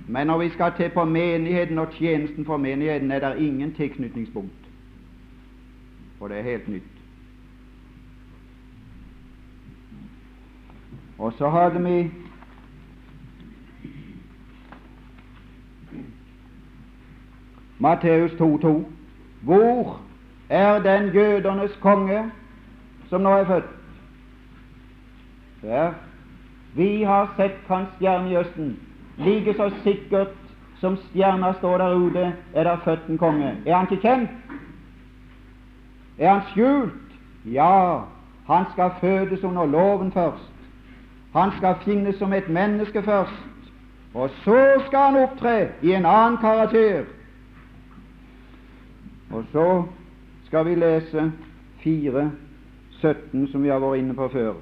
[0.08, 4.52] Men når vi skal til på menigheten og tjenesten for menigheten, er det ingen tilknytningspunkt.
[6.18, 6.82] For det er helt nytt.
[11.18, 12.10] Og så hadde vi
[17.78, 18.68] Matteus 2,2.
[19.42, 20.00] Hvor
[20.48, 22.30] er den jødernes konge
[23.08, 23.70] som nå er født?
[25.62, 25.92] Der.
[26.76, 28.76] Vi har sett hans stjerne i Østen.
[29.18, 30.34] Like så sikkert
[30.80, 33.54] som stjerna står der ute, er der født en konge.
[33.66, 34.30] Er han ikke kjent?
[36.18, 36.92] Er han skjult?
[37.44, 38.00] Ja,
[38.46, 40.52] han skal fødes under loven først.
[41.32, 43.72] Han skal finnes som et menneske først.
[44.14, 47.04] Og så skal han opptre i en annen karakter
[49.30, 49.84] og så
[50.46, 51.32] skal vi lese
[51.82, 52.30] 4,
[53.00, 54.54] 17, som vi har vært inne på før.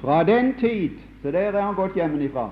[0.00, 2.50] Fra den tid Så der er han gått hjemmefra.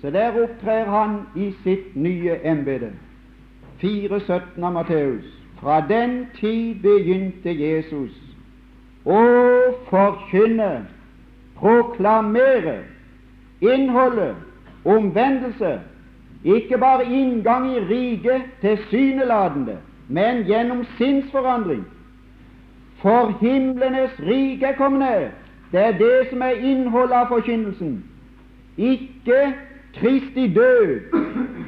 [0.00, 2.90] Så der opptrer han i sitt nye embete.
[3.80, 5.24] 4.17 av Matteus.
[5.60, 8.12] Fra den tid begynte Jesus
[9.08, 9.22] å
[9.88, 10.84] forkynne,
[11.56, 12.82] proklamere
[13.62, 14.36] innholdet,
[14.84, 15.78] omvendelse
[16.44, 19.76] ikke bare inngang i riket tilsynelatende,
[20.12, 21.84] men gjennom sinnsforandring.
[23.02, 25.28] For himlenes rike er kommet ned.
[25.72, 28.04] Det er det som er innholdet av forkynnelsen.
[28.76, 29.54] Ikke
[29.96, 31.00] Kristi død,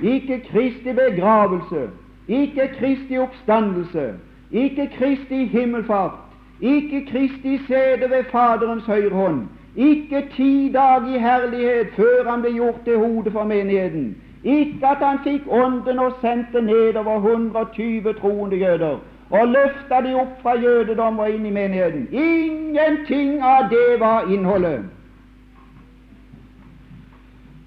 [0.02, 1.88] ikke Kristi begravelse,
[2.28, 4.12] ikke Kristi oppstandelse,
[4.52, 6.12] ikke Kristi himmelfart,
[6.60, 9.42] ikke Kristi sete ved Faderens høyre hånd,
[9.76, 15.00] ikke ti dager i herlighet før han ble gjort til hodet for menigheten, ikke at
[15.00, 18.98] han fikk Ånden og sendte nedover 120 troende jøder
[19.30, 22.08] og løfta de opp fra jødedom og inn i menigheten.
[22.12, 24.84] Ingenting av det var innholdet.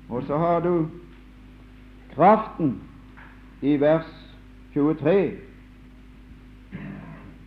[0.10, 0.88] Og så har du
[2.16, 2.82] kraften
[3.62, 4.08] i vers
[4.74, 5.32] 23.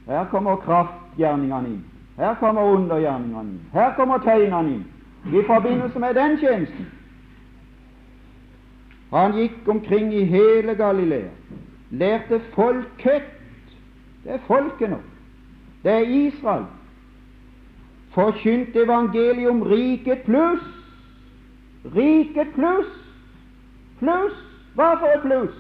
[0.07, 1.85] Her kommer kraftgjerningene inn.
[2.19, 3.61] Her kommer undergjerningene inn.
[3.73, 4.85] Her kommer tegnene inn
[5.33, 6.87] i forbindelse med den tjenesten.
[9.11, 11.31] Han gikk omkring i hele Galilea,
[11.91, 13.23] lærte folket
[14.25, 15.01] Det er folket nå.
[15.83, 16.67] Det er Israel
[18.11, 20.63] Forkynte evangeliet om riket pluss.
[21.97, 22.91] Riket pluss.
[23.99, 24.35] Pluss.
[24.75, 25.55] Hva for et pluss?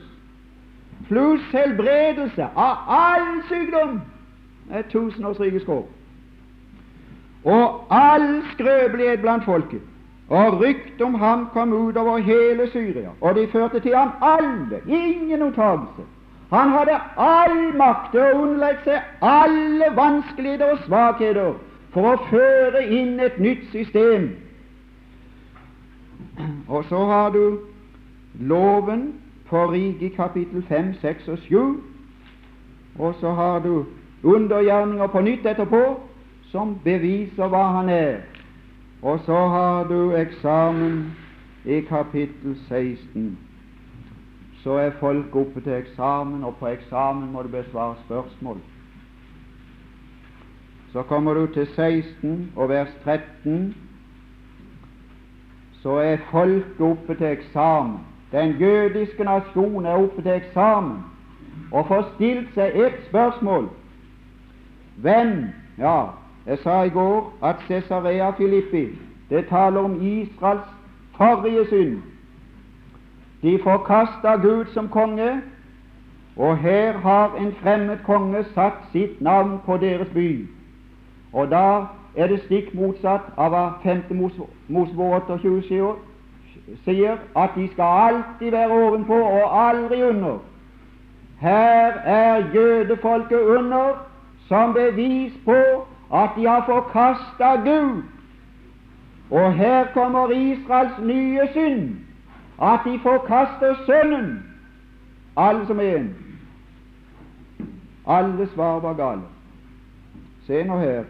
[1.08, 4.00] Pluss helbredelse av all sykdom.
[4.68, 5.86] Det er tusenårsrikets skår.
[7.44, 9.82] Og all skrøpelighet blant folket.
[10.30, 14.80] Og ryktet om ham kom ut over hele Syria, og de førte til ham alle,
[14.86, 16.06] ingen unntakelse.
[16.50, 21.58] Han hadde all makt til å underlegge seg alle vanskeligheter og svakheter
[21.94, 24.30] for å føre inn et nytt system.
[26.68, 27.58] Og så har du
[28.38, 29.12] loven
[29.50, 31.58] for riket i kapittel 5, 6 og 7.
[32.98, 33.84] Og så har du
[34.22, 35.82] undergjerninger på nytt etterpå,
[36.50, 38.29] som beviser hva han er.
[39.02, 41.16] Og så har du eksamen
[41.64, 43.38] i kapittel 16.
[44.62, 48.58] Så er folk oppe til eksamen, og på eksamen må du besvare spørsmål.
[50.92, 53.74] Så kommer du til 16 og vers 13.
[55.72, 57.98] Så er folk oppe til eksamen.
[58.32, 60.98] Den jødiske nasjon er oppe til eksamen
[61.72, 63.68] og får stilt seg ett spørsmål.
[64.96, 65.44] Hvem,
[65.78, 66.06] ja,
[66.46, 68.88] jeg sa i går at Cesarea Filippi
[69.30, 70.68] det taler om Israels
[71.16, 72.02] forrige synd.
[73.42, 75.42] De forkasta Gud som konge,
[76.36, 80.48] og her har en fremmed konge satt sitt navn på deres by.
[81.32, 81.84] Og da
[82.16, 84.02] er det stikk motsatt av hva 5.
[84.68, 85.94] Mosebok 28
[86.84, 90.38] sier, at de skal alltid være ovenpå og aldri under.
[91.40, 94.06] Her er jødefolket under
[94.48, 98.02] som bevis på at de har forkasta Gud.
[99.30, 101.96] Og her kommer Israels nye synd,
[102.62, 104.44] at de forkaster Sønnen,
[105.36, 106.16] alle som en.
[108.06, 109.22] Alle svar var gale.
[110.46, 111.04] Se nå her.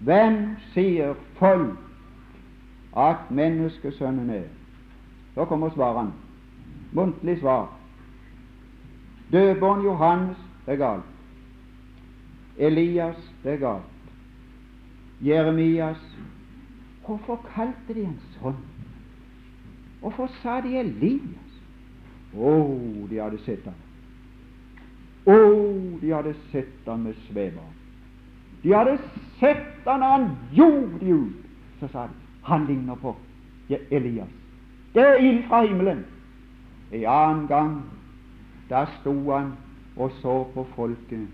[0.00, 1.78] Hvem sier folk
[2.96, 4.46] at menneskesønnen er?
[5.34, 6.12] Så kommer svarene.
[6.92, 7.72] Muntlig svar.
[9.32, 10.36] Døperen Johannes,
[10.66, 11.10] det er galt.
[12.58, 13.93] Elias, det er galt.
[15.22, 16.00] Jeremias
[17.04, 18.56] Hvorfor kalte de en sånn?
[20.00, 21.58] Hvorfor sa de Elias?
[22.32, 23.76] Å, oh, de hadde sett ham.
[25.28, 27.66] Å, oh, de hadde sett ham med svever.
[28.64, 28.96] De hadde
[29.40, 31.44] sett ham når han gjorde de ut.
[31.80, 33.14] Så sa de han ligner på
[33.68, 34.32] Elias.
[34.92, 36.04] Det er ild fra himmelen.
[36.92, 37.76] En annen gang
[38.68, 39.54] da sto han
[39.96, 41.28] og så på folket.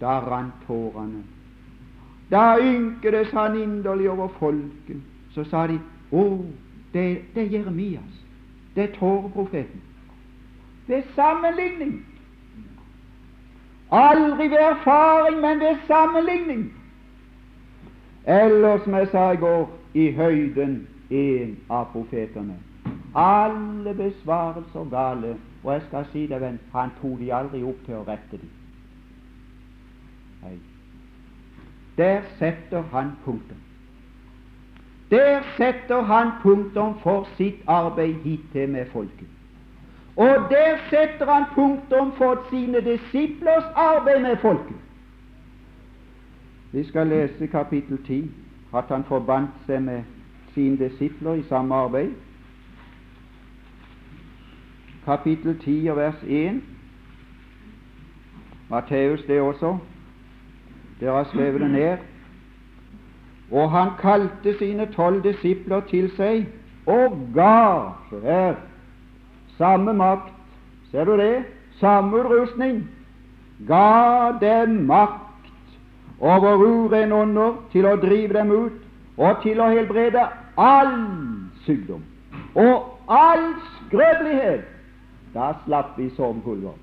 [0.00, 1.22] Da rant tårene
[2.32, 4.96] da ynkedes han inderlig over folket.
[5.34, 5.78] Så sa de
[6.12, 6.24] å,
[6.92, 7.04] det,
[7.34, 8.22] det er Jeremias.
[8.74, 9.82] Det er tåreprofeten.
[10.86, 12.06] Ved sammenligning.
[13.92, 16.72] Aldri ved erfaring, men ved sammenligning.
[18.26, 22.56] Eller, som jeg sa i går, i høyden en av profetene.
[23.14, 25.36] Alle besvarelser gale.
[25.62, 28.52] Og jeg skal si deg, venn, han tok de aldri opp til å rette dem.
[30.42, 30.71] Nei.
[31.98, 33.56] Der setter han punktum.
[35.10, 39.28] Der setter han punktum for sitt arbeid hittil med folket.
[40.16, 44.76] Og der setter han punktum for sine disiplers arbeid med folket.
[46.72, 48.30] Vi skal lese kapittel 10,
[48.74, 50.02] at han forbandt seg med
[50.54, 52.10] sine disipler i samme arbeid.
[55.04, 56.62] Kapittel 10 og vers 1.
[58.70, 59.78] Matteus det også.
[61.02, 61.96] Dere har skrevet det ned.
[63.50, 66.46] Og han kalte sine tolv disipler til seg
[66.86, 68.54] og ga Se her
[69.58, 70.30] samme makt.
[70.90, 71.44] Ser du det?
[71.80, 72.84] Samme utrustning.
[73.66, 75.74] Ga dem makt
[76.20, 80.22] over urene ånder til å drive dem ut og til å helbrede
[80.56, 80.94] all
[81.66, 82.04] sykdom
[82.54, 84.64] og all skrøpelighet.
[85.34, 86.78] Da slapp vi sovepulver.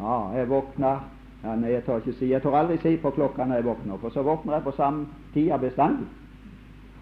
[0.00, 0.96] Ja, jeg våkna
[1.44, 3.96] ja, nei, jeg tør ikke si Jeg tør aldri si på klokka når jeg våkner,
[4.00, 6.06] for så våkner jeg på samme tida bestandig.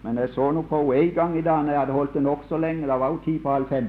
[0.03, 2.23] Men jeg så nå på henne en gang i dag når jeg hadde holdt det
[2.23, 2.87] nokså lenge.
[2.87, 3.87] Det var jo ti på halv fem.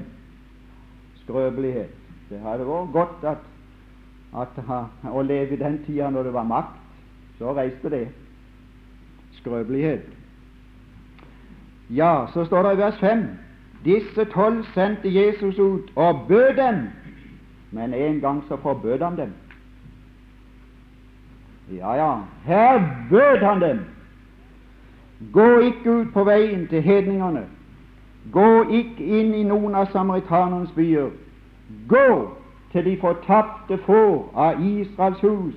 [1.23, 1.93] Skrøpelighet.
[2.29, 3.37] Det hadde vært godt at,
[4.41, 4.59] at,
[5.11, 6.75] å leve i den tida når det var makt.
[7.39, 8.07] Så reiste det.
[9.39, 10.03] Skrøpelighet.
[11.89, 13.23] Ja, så står det i vers 5
[13.85, 16.83] Disse tolv sendte Jesus ut og bød dem,
[17.71, 19.31] men en gang så forbød han dem.
[21.71, 23.79] Ja, ja, her bød han dem.
[25.33, 27.45] Gå ikke ut på veien til hedningene.
[28.31, 31.09] Gå ikke inn i noen av samaritanernes byer.
[31.87, 32.07] Gå
[32.71, 35.55] til de fortapte får av Israels hus.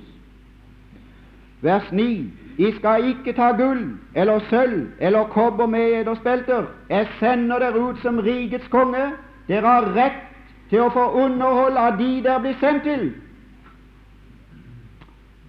[1.61, 2.31] Vers 9.
[2.57, 6.63] I skal ikke ta gull eller sølv eller kobber med ederspelter.
[6.89, 9.11] Jeg sender dere ut som rikets konge.
[9.47, 10.21] Dere har rett
[10.69, 13.11] til å få underhold av de der blir sendt til.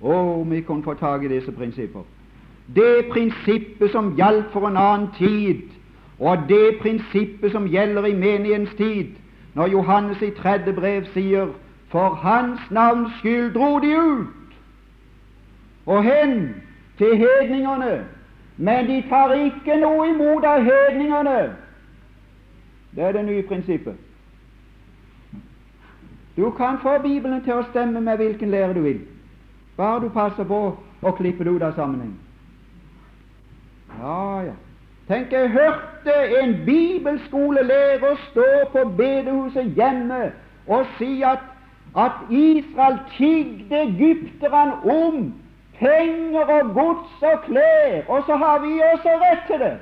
[0.01, 2.05] Å, om vi kunne få tak i disse prinsipper.
[2.75, 5.63] Det prinsippet som gjaldt for en annen tid,
[6.19, 9.15] og det prinsippet som gjelder i menighetens tid,
[9.55, 11.53] når Johannes i tredje brev sier
[11.89, 14.37] for hans navns skyld dro de ut
[15.87, 16.55] og hen
[16.99, 18.05] til hedningene,
[18.57, 21.53] men de tar ikke noe imot av hedningene.
[22.97, 23.95] Det er det nye prinsippet.
[26.37, 29.01] Du kan få Bibelen til å stemme med hvilken lære du vil,
[29.77, 30.61] bare du passer på
[31.03, 32.15] å klippe det ut av sammenheng.
[34.01, 34.55] Ja, ja.
[35.07, 40.33] Tenk, jeg hørte en bibelskolelærer stå på bedehuset hjemme
[40.67, 41.45] og si at,
[41.95, 45.29] at Israel tigde egypterne om
[45.79, 49.77] penger og gods og klær, og så har vi også rett til det.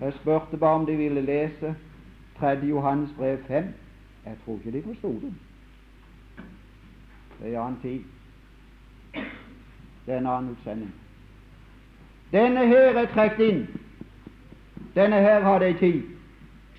[0.00, 1.74] Jeg spurte bare om de ville lese
[2.40, 2.58] 3.
[2.66, 3.64] Johannes brev 5.
[4.24, 5.32] Jeg tror ikke de forsto det.
[7.42, 8.00] Det er en annen tid.
[10.06, 10.92] Det er en annen utsending.
[12.32, 13.64] Denne her er trukket inn.
[14.94, 16.02] Denne her hadde ei tid.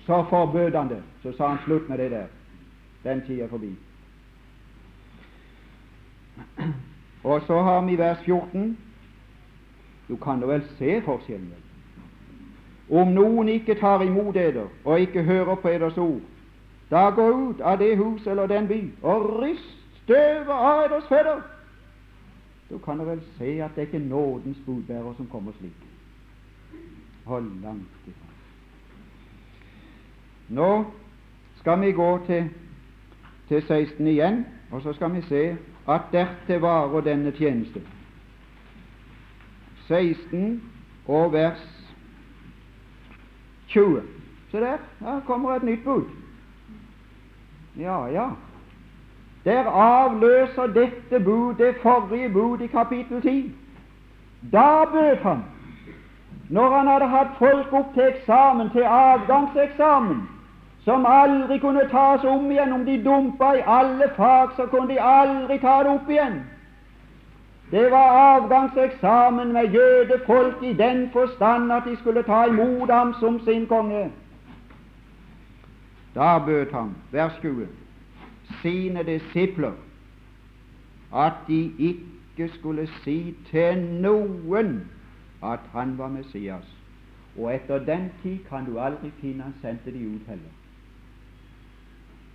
[0.06, 1.02] Så forbød han det.
[1.22, 2.26] Så sa han slutt med det der.
[3.04, 3.76] Den tid er forbi.
[7.24, 8.78] Og så har vi vers 14.
[10.08, 11.52] Du kan da vel se forskjellen.
[12.90, 16.20] Om noen ikke tar imot eder og ikke hører på eders ord,
[16.90, 19.73] da gå ut av det hus eller den by og rist
[20.04, 21.42] støvet av deres føtter.
[22.70, 25.80] Du kan dere vel se at det er ikke nådens budbærer som kommer slik.
[27.24, 28.30] Hold langt ifra.
[30.48, 30.84] Nå
[31.60, 32.50] skal vi gå til,
[33.48, 35.56] til 16 igjen, og så skal vi se
[35.88, 37.80] at dertil varer denne tjeneste.
[39.88, 40.62] 16
[41.06, 41.68] og vers
[43.68, 44.02] 20.
[44.50, 46.04] Se der, her kommer et nytt bud.
[47.78, 48.30] Ja, ja.
[49.44, 53.54] Der avløser dette bud det forrige bud i kapittel 10.
[54.52, 55.44] Da bød han,
[56.50, 60.28] når han hadde hatt folk opp til eksamen, til avgangseksamen,
[60.84, 62.72] som aldri kunne tas om igjen.
[62.72, 66.42] Om de dumpa i alle fag, så kunne de aldri ta det opp igjen.
[67.70, 73.40] Det var avgangseksamen med jødefolk i den forstand at de skulle ta imot ham som
[73.40, 74.10] sin konge.
[76.14, 77.66] Da bød han, vers 20,
[78.64, 79.76] sine disipler
[81.14, 84.80] at de ikke skulle si til noen
[85.44, 86.66] at han var Messias.
[87.38, 90.52] Og etter den tid kan du aldri finne han sendte de ut heller.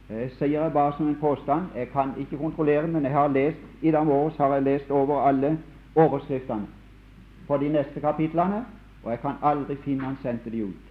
[0.09, 1.65] Jeg sier det bare som en påstand.
[1.75, 5.21] Jeg kan ikke kontrollere men jeg har lest i dag morges har jeg lest over
[5.27, 5.57] alle
[5.95, 6.67] overskriftene
[7.47, 8.65] på de neste kapitlene,
[9.03, 10.85] og jeg kan aldri finne han sendte de ut.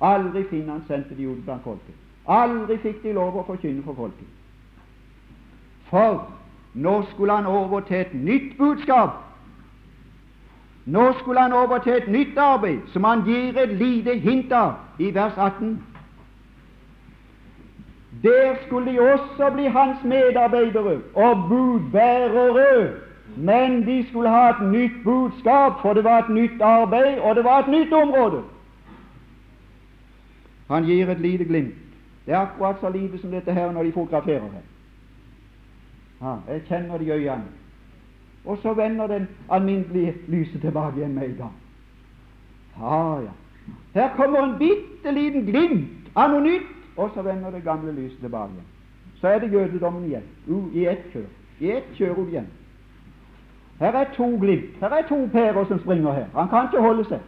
[0.00, 1.94] Aldri finne han sendte de ut blant folket.
[2.26, 4.28] Aldri fikk de lov å forkynne for folket.
[5.90, 6.22] For
[6.74, 9.18] nå skulle han over til et nytt budskap.
[10.86, 14.72] Nå skulle han over til et nytt arbeid, som han gir et lite hint av
[14.98, 15.76] i vers 18.
[18.22, 22.90] Der skulle de også bli hans medarbeidere og budbærere,
[23.36, 27.44] men de skulle ha et nytt budskap, for det var et nytt arbeid, og det
[27.44, 28.42] var et nytt område.
[30.68, 31.81] Han gir et lite glimt.
[32.26, 34.66] Det er akkurat så lite som dette her når de fotograferer her.
[36.22, 37.44] Ja, jeg kjenner de øynene.
[38.44, 41.52] Og så vender den alminnelige lyset tilbake igjen med en gang.
[42.80, 43.30] Ja, ja.
[43.94, 48.18] Her kommer en bitte liten glimt av noe nytt og så vender det gamle lyset
[48.20, 48.66] tilbake igjen.
[49.20, 51.28] Så er det jødedommen igjen, uh, i ett kjør.
[51.60, 52.46] I ett kjør igjen.
[53.78, 54.74] Her er to glimt.
[54.80, 56.26] Her er to pærer som springer her.
[56.34, 57.20] Han kan ikke holde seg.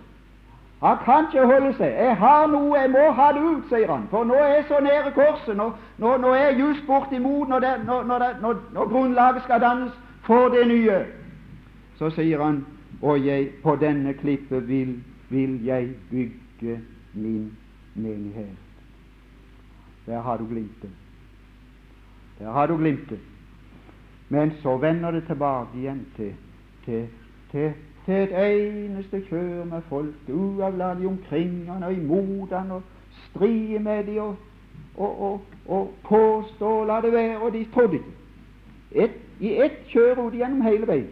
[0.83, 1.87] Han kan ikke holde seg.
[1.87, 4.09] 'Jeg har noe, jeg må ha det ut', sier han.
[4.11, 5.57] For nå er jeg så nære korset.
[5.57, 9.93] Nå, nå, nå er jeg just bortimot når, det, når, når, når, grunnlaget skal dannes
[10.23, 11.05] for det nye.
[11.99, 12.67] Så sier han
[13.03, 16.81] 'Og jeg, på denne klippet vil, vil jeg bygge
[17.15, 17.57] min
[17.95, 18.65] menighet'.
[20.07, 20.91] Der har du glimtet.
[22.39, 23.19] Der har du glimtet.
[24.29, 26.35] Men så vender det tilbake igjen til,
[26.85, 27.09] til,
[27.51, 27.73] til,
[28.05, 32.83] til et eneste kjør med folk, uavladig omkring han og imot han og
[33.31, 34.37] strie med de og,
[34.97, 38.13] og, og, og påstå og la det være, og de trodde ikke.
[38.95, 41.09] Et, I ett kjør ut gjennom hele veien.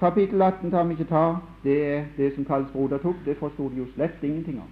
[0.00, 1.36] Kapittel 18 tar vi ikke ta.
[1.64, 3.18] Det er det som kalles brodertukt.
[3.24, 4.70] Det forsto de jo slett ingenting av.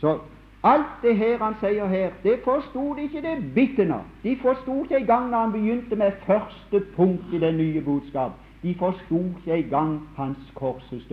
[0.00, 0.18] Så
[0.64, 3.98] Alt det her han sier her, det forsto de ikke det bitte nå.
[4.22, 8.32] De forsto ikke engang når han begynte med første punkt i det nye budskap.
[8.62, 11.08] De forsto ikke engang hans korsets.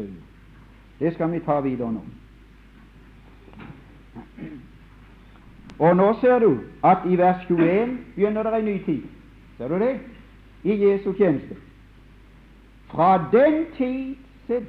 [1.00, 2.02] Det skal vi ta videre nå.
[5.80, 9.04] Og nå ser du at i vers 21 begynner det en ny tid.
[9.58, 10.00] Ser du det?
[10.64, 11.56] I Jesu tjeneste.
[12.88, 14.16] Fra den tid
[14.48, 14.66] til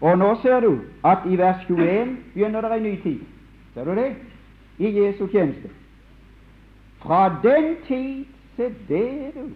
[0.00, 3.20] Og nå ser du at i vers 21 begynner det en ny tid.
[3.74, 4.14] Ser du det?
[4.78, 5.70] I Jesu tjeneste.
[7.02, 8.24] Fra den tid
[8.56, 9.48] til det, du.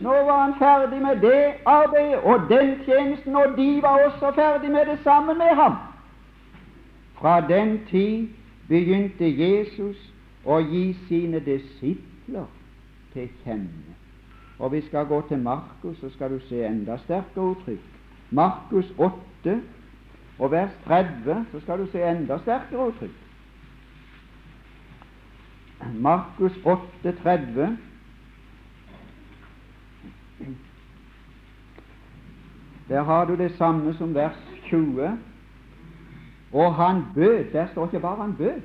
[0.00, 4.70] Nå var han ferdig med det arbeidet og den tjenesten, og de var også ferdig
[4.70, 5.72] med det sammen med ham.
[7.14, 8.28] Fra den tid
[8.68, 9.96] begynte Jesus
[10.44, 12.48] å gi sine disipler
[13.12, 13.94] til kjenne.
[14.58, 17.86] Og vi skal gå til Markus, så skal du se enda sterkere uttrykk.
[18.30, 19.33] Markus 8
[20.38, 23.10] og vers 30, så skal du se enda sterkere uttrykk.
[25.94, 27.78] Markus 8, 30.
[32.88, 35.18] Der har du det samme som vers 20.
[36.52, 38.60] Og han bød Der står ikke bare han bød,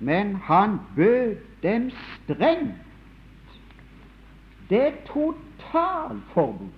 [0.00, 2.74] men han bød dem strengt.
[4.70, 6.70] Det er totalforbud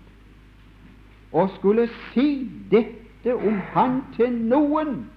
[1.33, 2.51] å skulle si
[3.25, 5.11] dette om han til noen.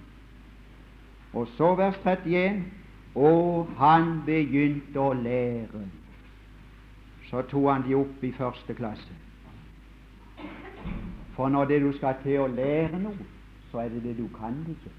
[1.32, 2.64] Og så vers 31
[3.14, 5.84] og han begynte å lære.
[7.28, 9.18] Så tok han de opp i første klasse.
[11.36, 13.28] For når det du skal til å lære noe,
[13.70, 14.92] så er det det du kan ikke.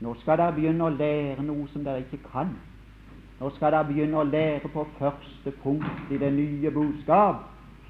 [0.00, 2.54] Nå skal dere begynne å lære noe som dere ikke kan.
[3.40, 7.44] Nå skal dere begynne å lære på første punkt i det nye budskap,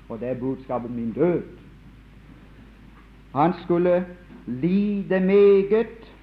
[0.09, 1.68] og det er budskapet om min død.
[3.39, 4.07] Han skulle
[4.47, 6.15] lide meget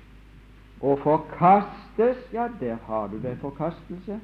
[0.82, 4.20] og forkastes Ja, der har du det, forkastelse.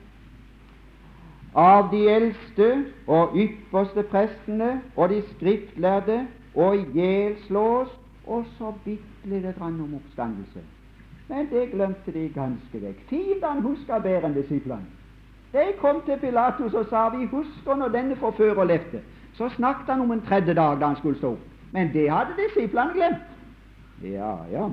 [1.56, 7.88] Av de eldste og ypperste prestene og de skriftlærde og ihjelslås,
[8.28, 10.60] og så bitte lite grann om oppstandelse.
[11.28, 13.06] Men det glemte de ganske vekk.
[13.10, 14.88] Fiendene huska bedre enn disiplene.
[15.54, 19.00] De kom til Pilatus og sa vi husker når denne forfører levde.
[19.34, 21.51] Så snakket han om en tredje dag da han skulle stå opp.
[21.72, 23.28] Men det hadde disiplene glemt.
[24.04, 24.70] Ja, ja.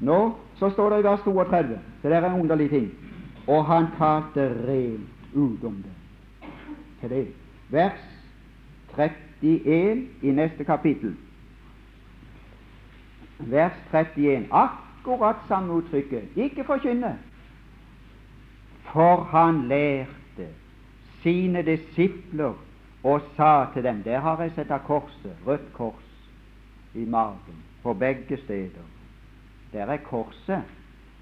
[0.00, 0.18] Nå
[0.56, 2.90] så står det i vers 32, så det er en underlig ting.
[3.46, 5.96] Og han talte rent ut om det.
[7.00, 7.26] Til det.
[7.68, 8.00] Vers
[8.96, 11.16] 31 i neste kapittel.
[13.38, 14.46] Vers 31.
[14.52, 16.36] Akkurat samme uttrykket.
[16.36, 17.18] Ikke forkynne.
[18.92, 20.48] For han lærte
[21.22, 22.52] sine disipler
[23.04, 26.08] og sa til dem Der har jeg sett av korset, rødt kors,
[26.94, 28.86] i magen, på begge steder.
[29.72, 30.62] Der er korset,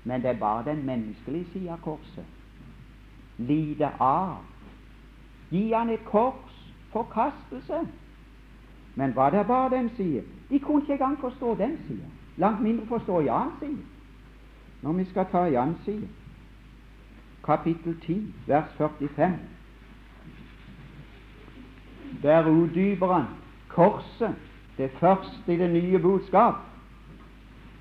[0.04, 2.24] men det er bare den menneskelige siden av korset.
[3.38, 4.36] Lide av.
[5.50, 7.86] Gi han et kors, forkastelse.
[8.94, 10.24] Men var det bare den siden?
[10.50, 12.12] De kunne ikke engang forstå den siden.
[12.36, 13.84] Langt mindre forstå Jans side.
[14.82, 16.08] Når vi skal ta Jans side,
[17.44, 19.38] kapittel 10, vers 45,
[22.22, 23.26] der utdyper han
[23.68, 24.34] korset,
[24.78, 26.54] det første i det nye budskap,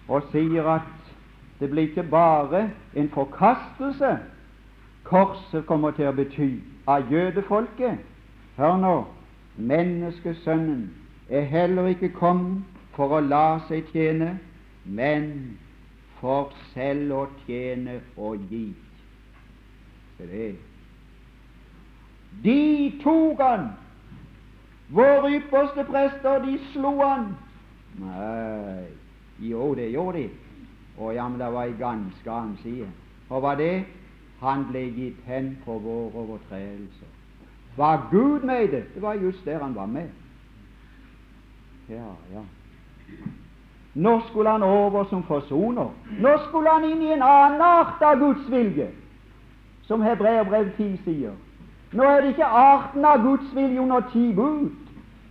[0.08, 0.82] og sier at
[1.60, 4.18] det blir ikke bare en forkastelse
[5.04, 6.50] korset kommer til å bety
[6.88, 8.02] av jødefolket.
[8.58, 8.96] Hør nå,
[9.58, 10.90] menneskesønnen
[11.30, 12.66] er heller ikke kommet
[12.96, 14.36] for å la seg tjene,
[14.86, 15.58] men
[16.20, 18.66] for selv å tjene og gi.
[20.18, 20.54] Se det.
[22.44, 22.62] De
[23.04, 23.70] tok han.
[24.90, 27.32] Våre ypperste prester, de slo han.
[28.00, 28.86] Nei,
[29.40, 30.30] jo, det gjorde de.
[30.98, 32.88] Å ja, men det var ei ganske annen side.
[33.30, 33.86] Og hva det?
[34.42, 37.10] Han ble gitt hen på våre overtredelser.
[37.78, 38.84] Var Gud med det?
[38.94, 40.10] Det var just der han var med.
[41.90, 42.44] Ja, ja.
[43.94, 45.90] Nå skulle han over som forsoner.
[46.20, 48.90] Nå skulle han inn i en annen art av Guds vilje,
[49.90, 51.34] som Hebreerbrev 10 sier.
[51.92, 54.70] Nå er det ikke arten av Guds vilje under ti bud.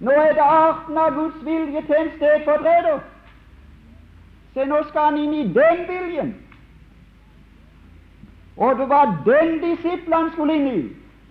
[0.00, 2.98] Nå er det arten av Guds vilje til en stedfortreder.
[4.54, 6.34] Se, nå skal han inn i den viljen.
[8.56, 10.82] Og det var den disiplene skulle inn i,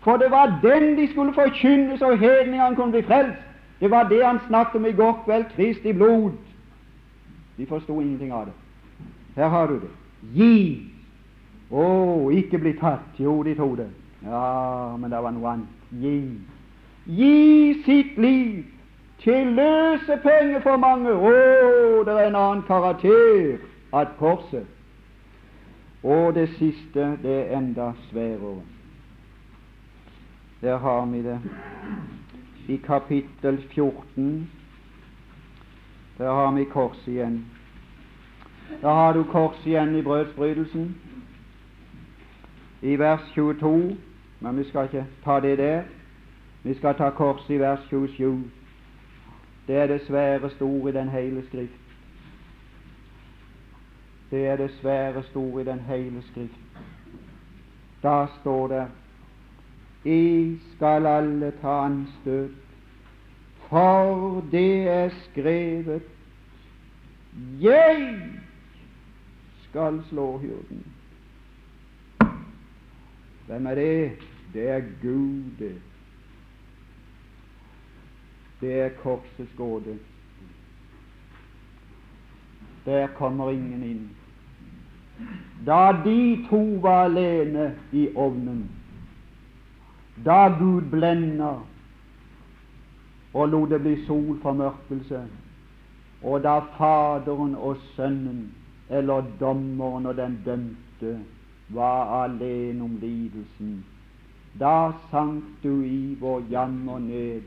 [0.06, 3.42] for det var den de skulle forkynne så hedningene kunne bli frelst.
[3.80, 6.32] Det var det han snakket om i går kveld, Kristi blod.
[7.58, 8.54] De forsto ingenting av det.
[9.36, 9.92] Her har du det.
[10.34, 10.92] Gi!
[11.72, 13.18] Å, oh, ikke bli tatt.
[13.20, 13.90] Jo, de tok det.
[14.26, 15.68] Ja, men det var noe annet.
[16.02, 16.18] Gi.
[17.06, 18.64] Gi sitt liv
[19.22, 21.14] til løse penger for mange.
[21.14, 23.60] Å, det er en annen karakter
[23.96, 24.66] at korset
[26.04, 28.62] Og det siste, det er enda sværere.
[30.62, 31.40] Der har vi det.
[32.68, 34.50] I kapittel 14
[36.18, 37.46] der har vi korset igjen.
[38.82, 40.96] Da har du korset igjen i brødsbrytelsen.
[42.82, 43.98] I vers 22,
[44.40, 45.84] men vi skal ikke ta det der.
[46.64, 48.52] Vi skal ta korset i vers 27.
[49.68, 51.82] Det er det sværeste ord i den hele Skrift.
[54.32, 56.60] Det er det sværeste ord i den hele Skrift.
[58.04, 58.88] Da står det
[60.06, 62.52] I skal alle ta anstøt,
[63.70, 66.02] for det er skrevet
[67.62, 68.22] Jeg
[69.70, 70.95] skal slå hyrden.
[73.48, 74.12] Hvem er det?
[74.54, 75.76] Det er Gud, det.
[78.62, 79.98] Er korsets gåte.
[82.86, 84.10] Der kommer ingen inn.
[85.66, 88.66] Da de to var alene i ovnen,
[90.26, 91.54] da Gud blenda
[93.34, 95.22] og lot det bli sol formørkelse,
[96.24, 98.54] og da Faderen og Sønnen,
[98.90, 101.20] eller dommeren og den dømte,
[101.68, 103.86] var alene om lidelsen,
[104.60, 107.42] da sank du i vår jammer ned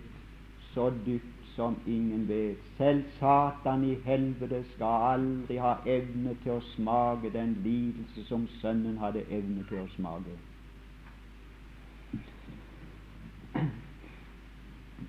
[0.75, 2.57] så dypt som ingen vet.
[2.77, 8.99] Selv Satan i helvete skal aldri ha evne til å smake den lidelse som Sønnen
[9.03, 10.37] hadde evne til å smake.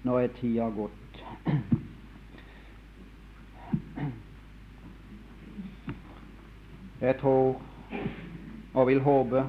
[0.04, 1.22] Nå er tida gått.
[7.02, 7.62] Jeg tror
[8.74, 9.46] og vil håpe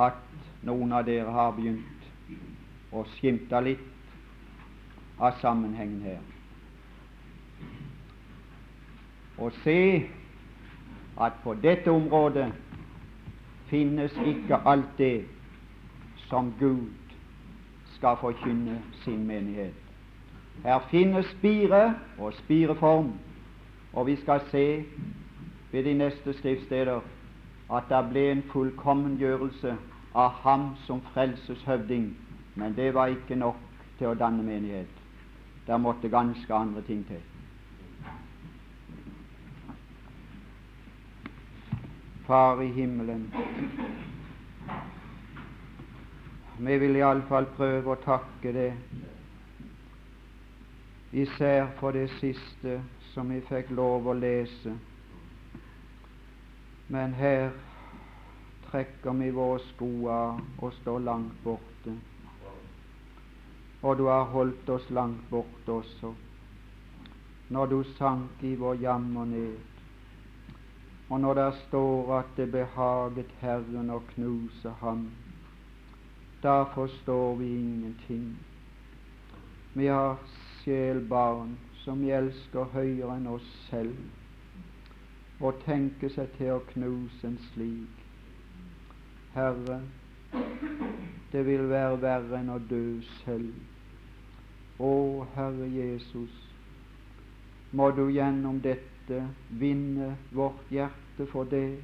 [0.00, 0.18] at
[0.66, 2.06] noen av dere har begynt
[2.92, 3.86] å skimte litt
[5.20, 6.22] av sammenhengen her.
[9.40, 10.08] Og se
[11.20, 12.48] at på dette området
[13.70, 15.26] finnes ikke alt det
[16.28, 17.14] som Gud
[17.96, 19.76] skal forkynne sin menighet.
[20.64, 23.14] Her finnes spire og spireform,
[23.92, 24.66] og vi skal se
[25.72, 27.00] ved de neste skriftsteder
[27.70, 29.76] at det ble en fullkommengjørelse
[30.14, 32.08] av ham som frelseshøvding,
[32.54, 33.60] men det var ikke nok
[33.98, 34.90] til å danne menighet.
[35.66, 37.20] Der måtte ganske andre ting til.
[42.26, 43.32] Far i himmelen,
[46.58, 48.74] vi vil iallfall prøve å takke deg,
[51.12, 52.80] især for det siste
[53.14, 54.76] som vi fikk lov å lese
[56.90, 57.52] men her
[58.66, 61.94] trekker vi våre sko av og står langt borte.
[63.82, 66.10] Og du har holdt oss langt borte også,
[67.54, 69.56] når du sank i vår jammer ned.
[71.10, 75.08] Og når der står at det behaget Herren å knuse ham,
[76.42, 78.30] da forstår vi ingenting.
[79.78, 80.18] Vi har
[80.60, 84.19] sjelbarn som vi elsker høyere enn oss selv
[85.40, 88.04] og tenke seg til å knuse en slik.
[89.34, 89.80] Herre,
[91.32, 93.54] det vil være verre enn å dø selv.
[94.80, 94.92] Å,
[95.36, 96.34] Herre Jesus,
[97.72, 99.22] må du gjennom dette
[99.60, 101.78] vinne vårt hjerte for det.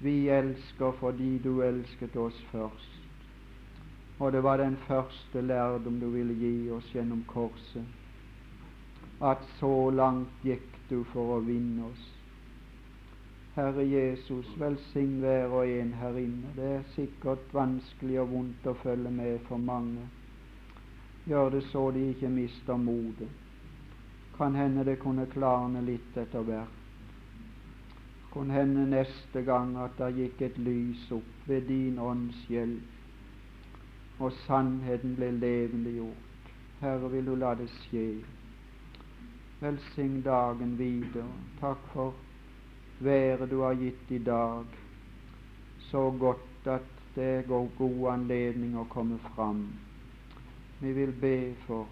[0.00, 2.96] Vi elsker fordi du elsket oss først.
[4.20, 7.84] Og det var den første lærdom du ville gi oss gjennom korset,
[9.20, 12.06] at så langt gikk du for å vinne oss.
[13.54, 16.52] Herre Jesus, velsign hver og en her inne.
[16.56, 20.06] Det er sikkert vanskelig og vondt å følge med for mange.
[21.26, 23.28] Gjør det så de ikke mister motet.
[24.36, 26.78] Kan hende det kunne klarne litt etter hvert.
[28.32, 32.98] Kan hende neste gang at det gikk et lys opp ved din ånds hjelp,
[34.22, 36.52] og sannheten ble levendegjort.
[36.80, 38.06] Herre, vil du la det skje.
[39.60, 41.28] Velsign dagen videre.
[41.60, 42.14] Takk for
[43.00, 44.64] været du har gitt i dag.
[45.78, 49.66] Så godt at det går god anledning å komme fram.
[50.80, 51.88] Vi vil be for,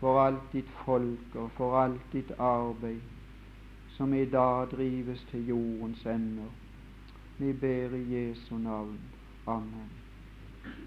[0.00, 3.00] for alt ditt folk og for alt ditt arbeid
[3.98, 6.50] som i dag drives til jordens ender.
[7.38, 8.98] Vi ber i Jesu navn.
[9.46, 10.07] Amen.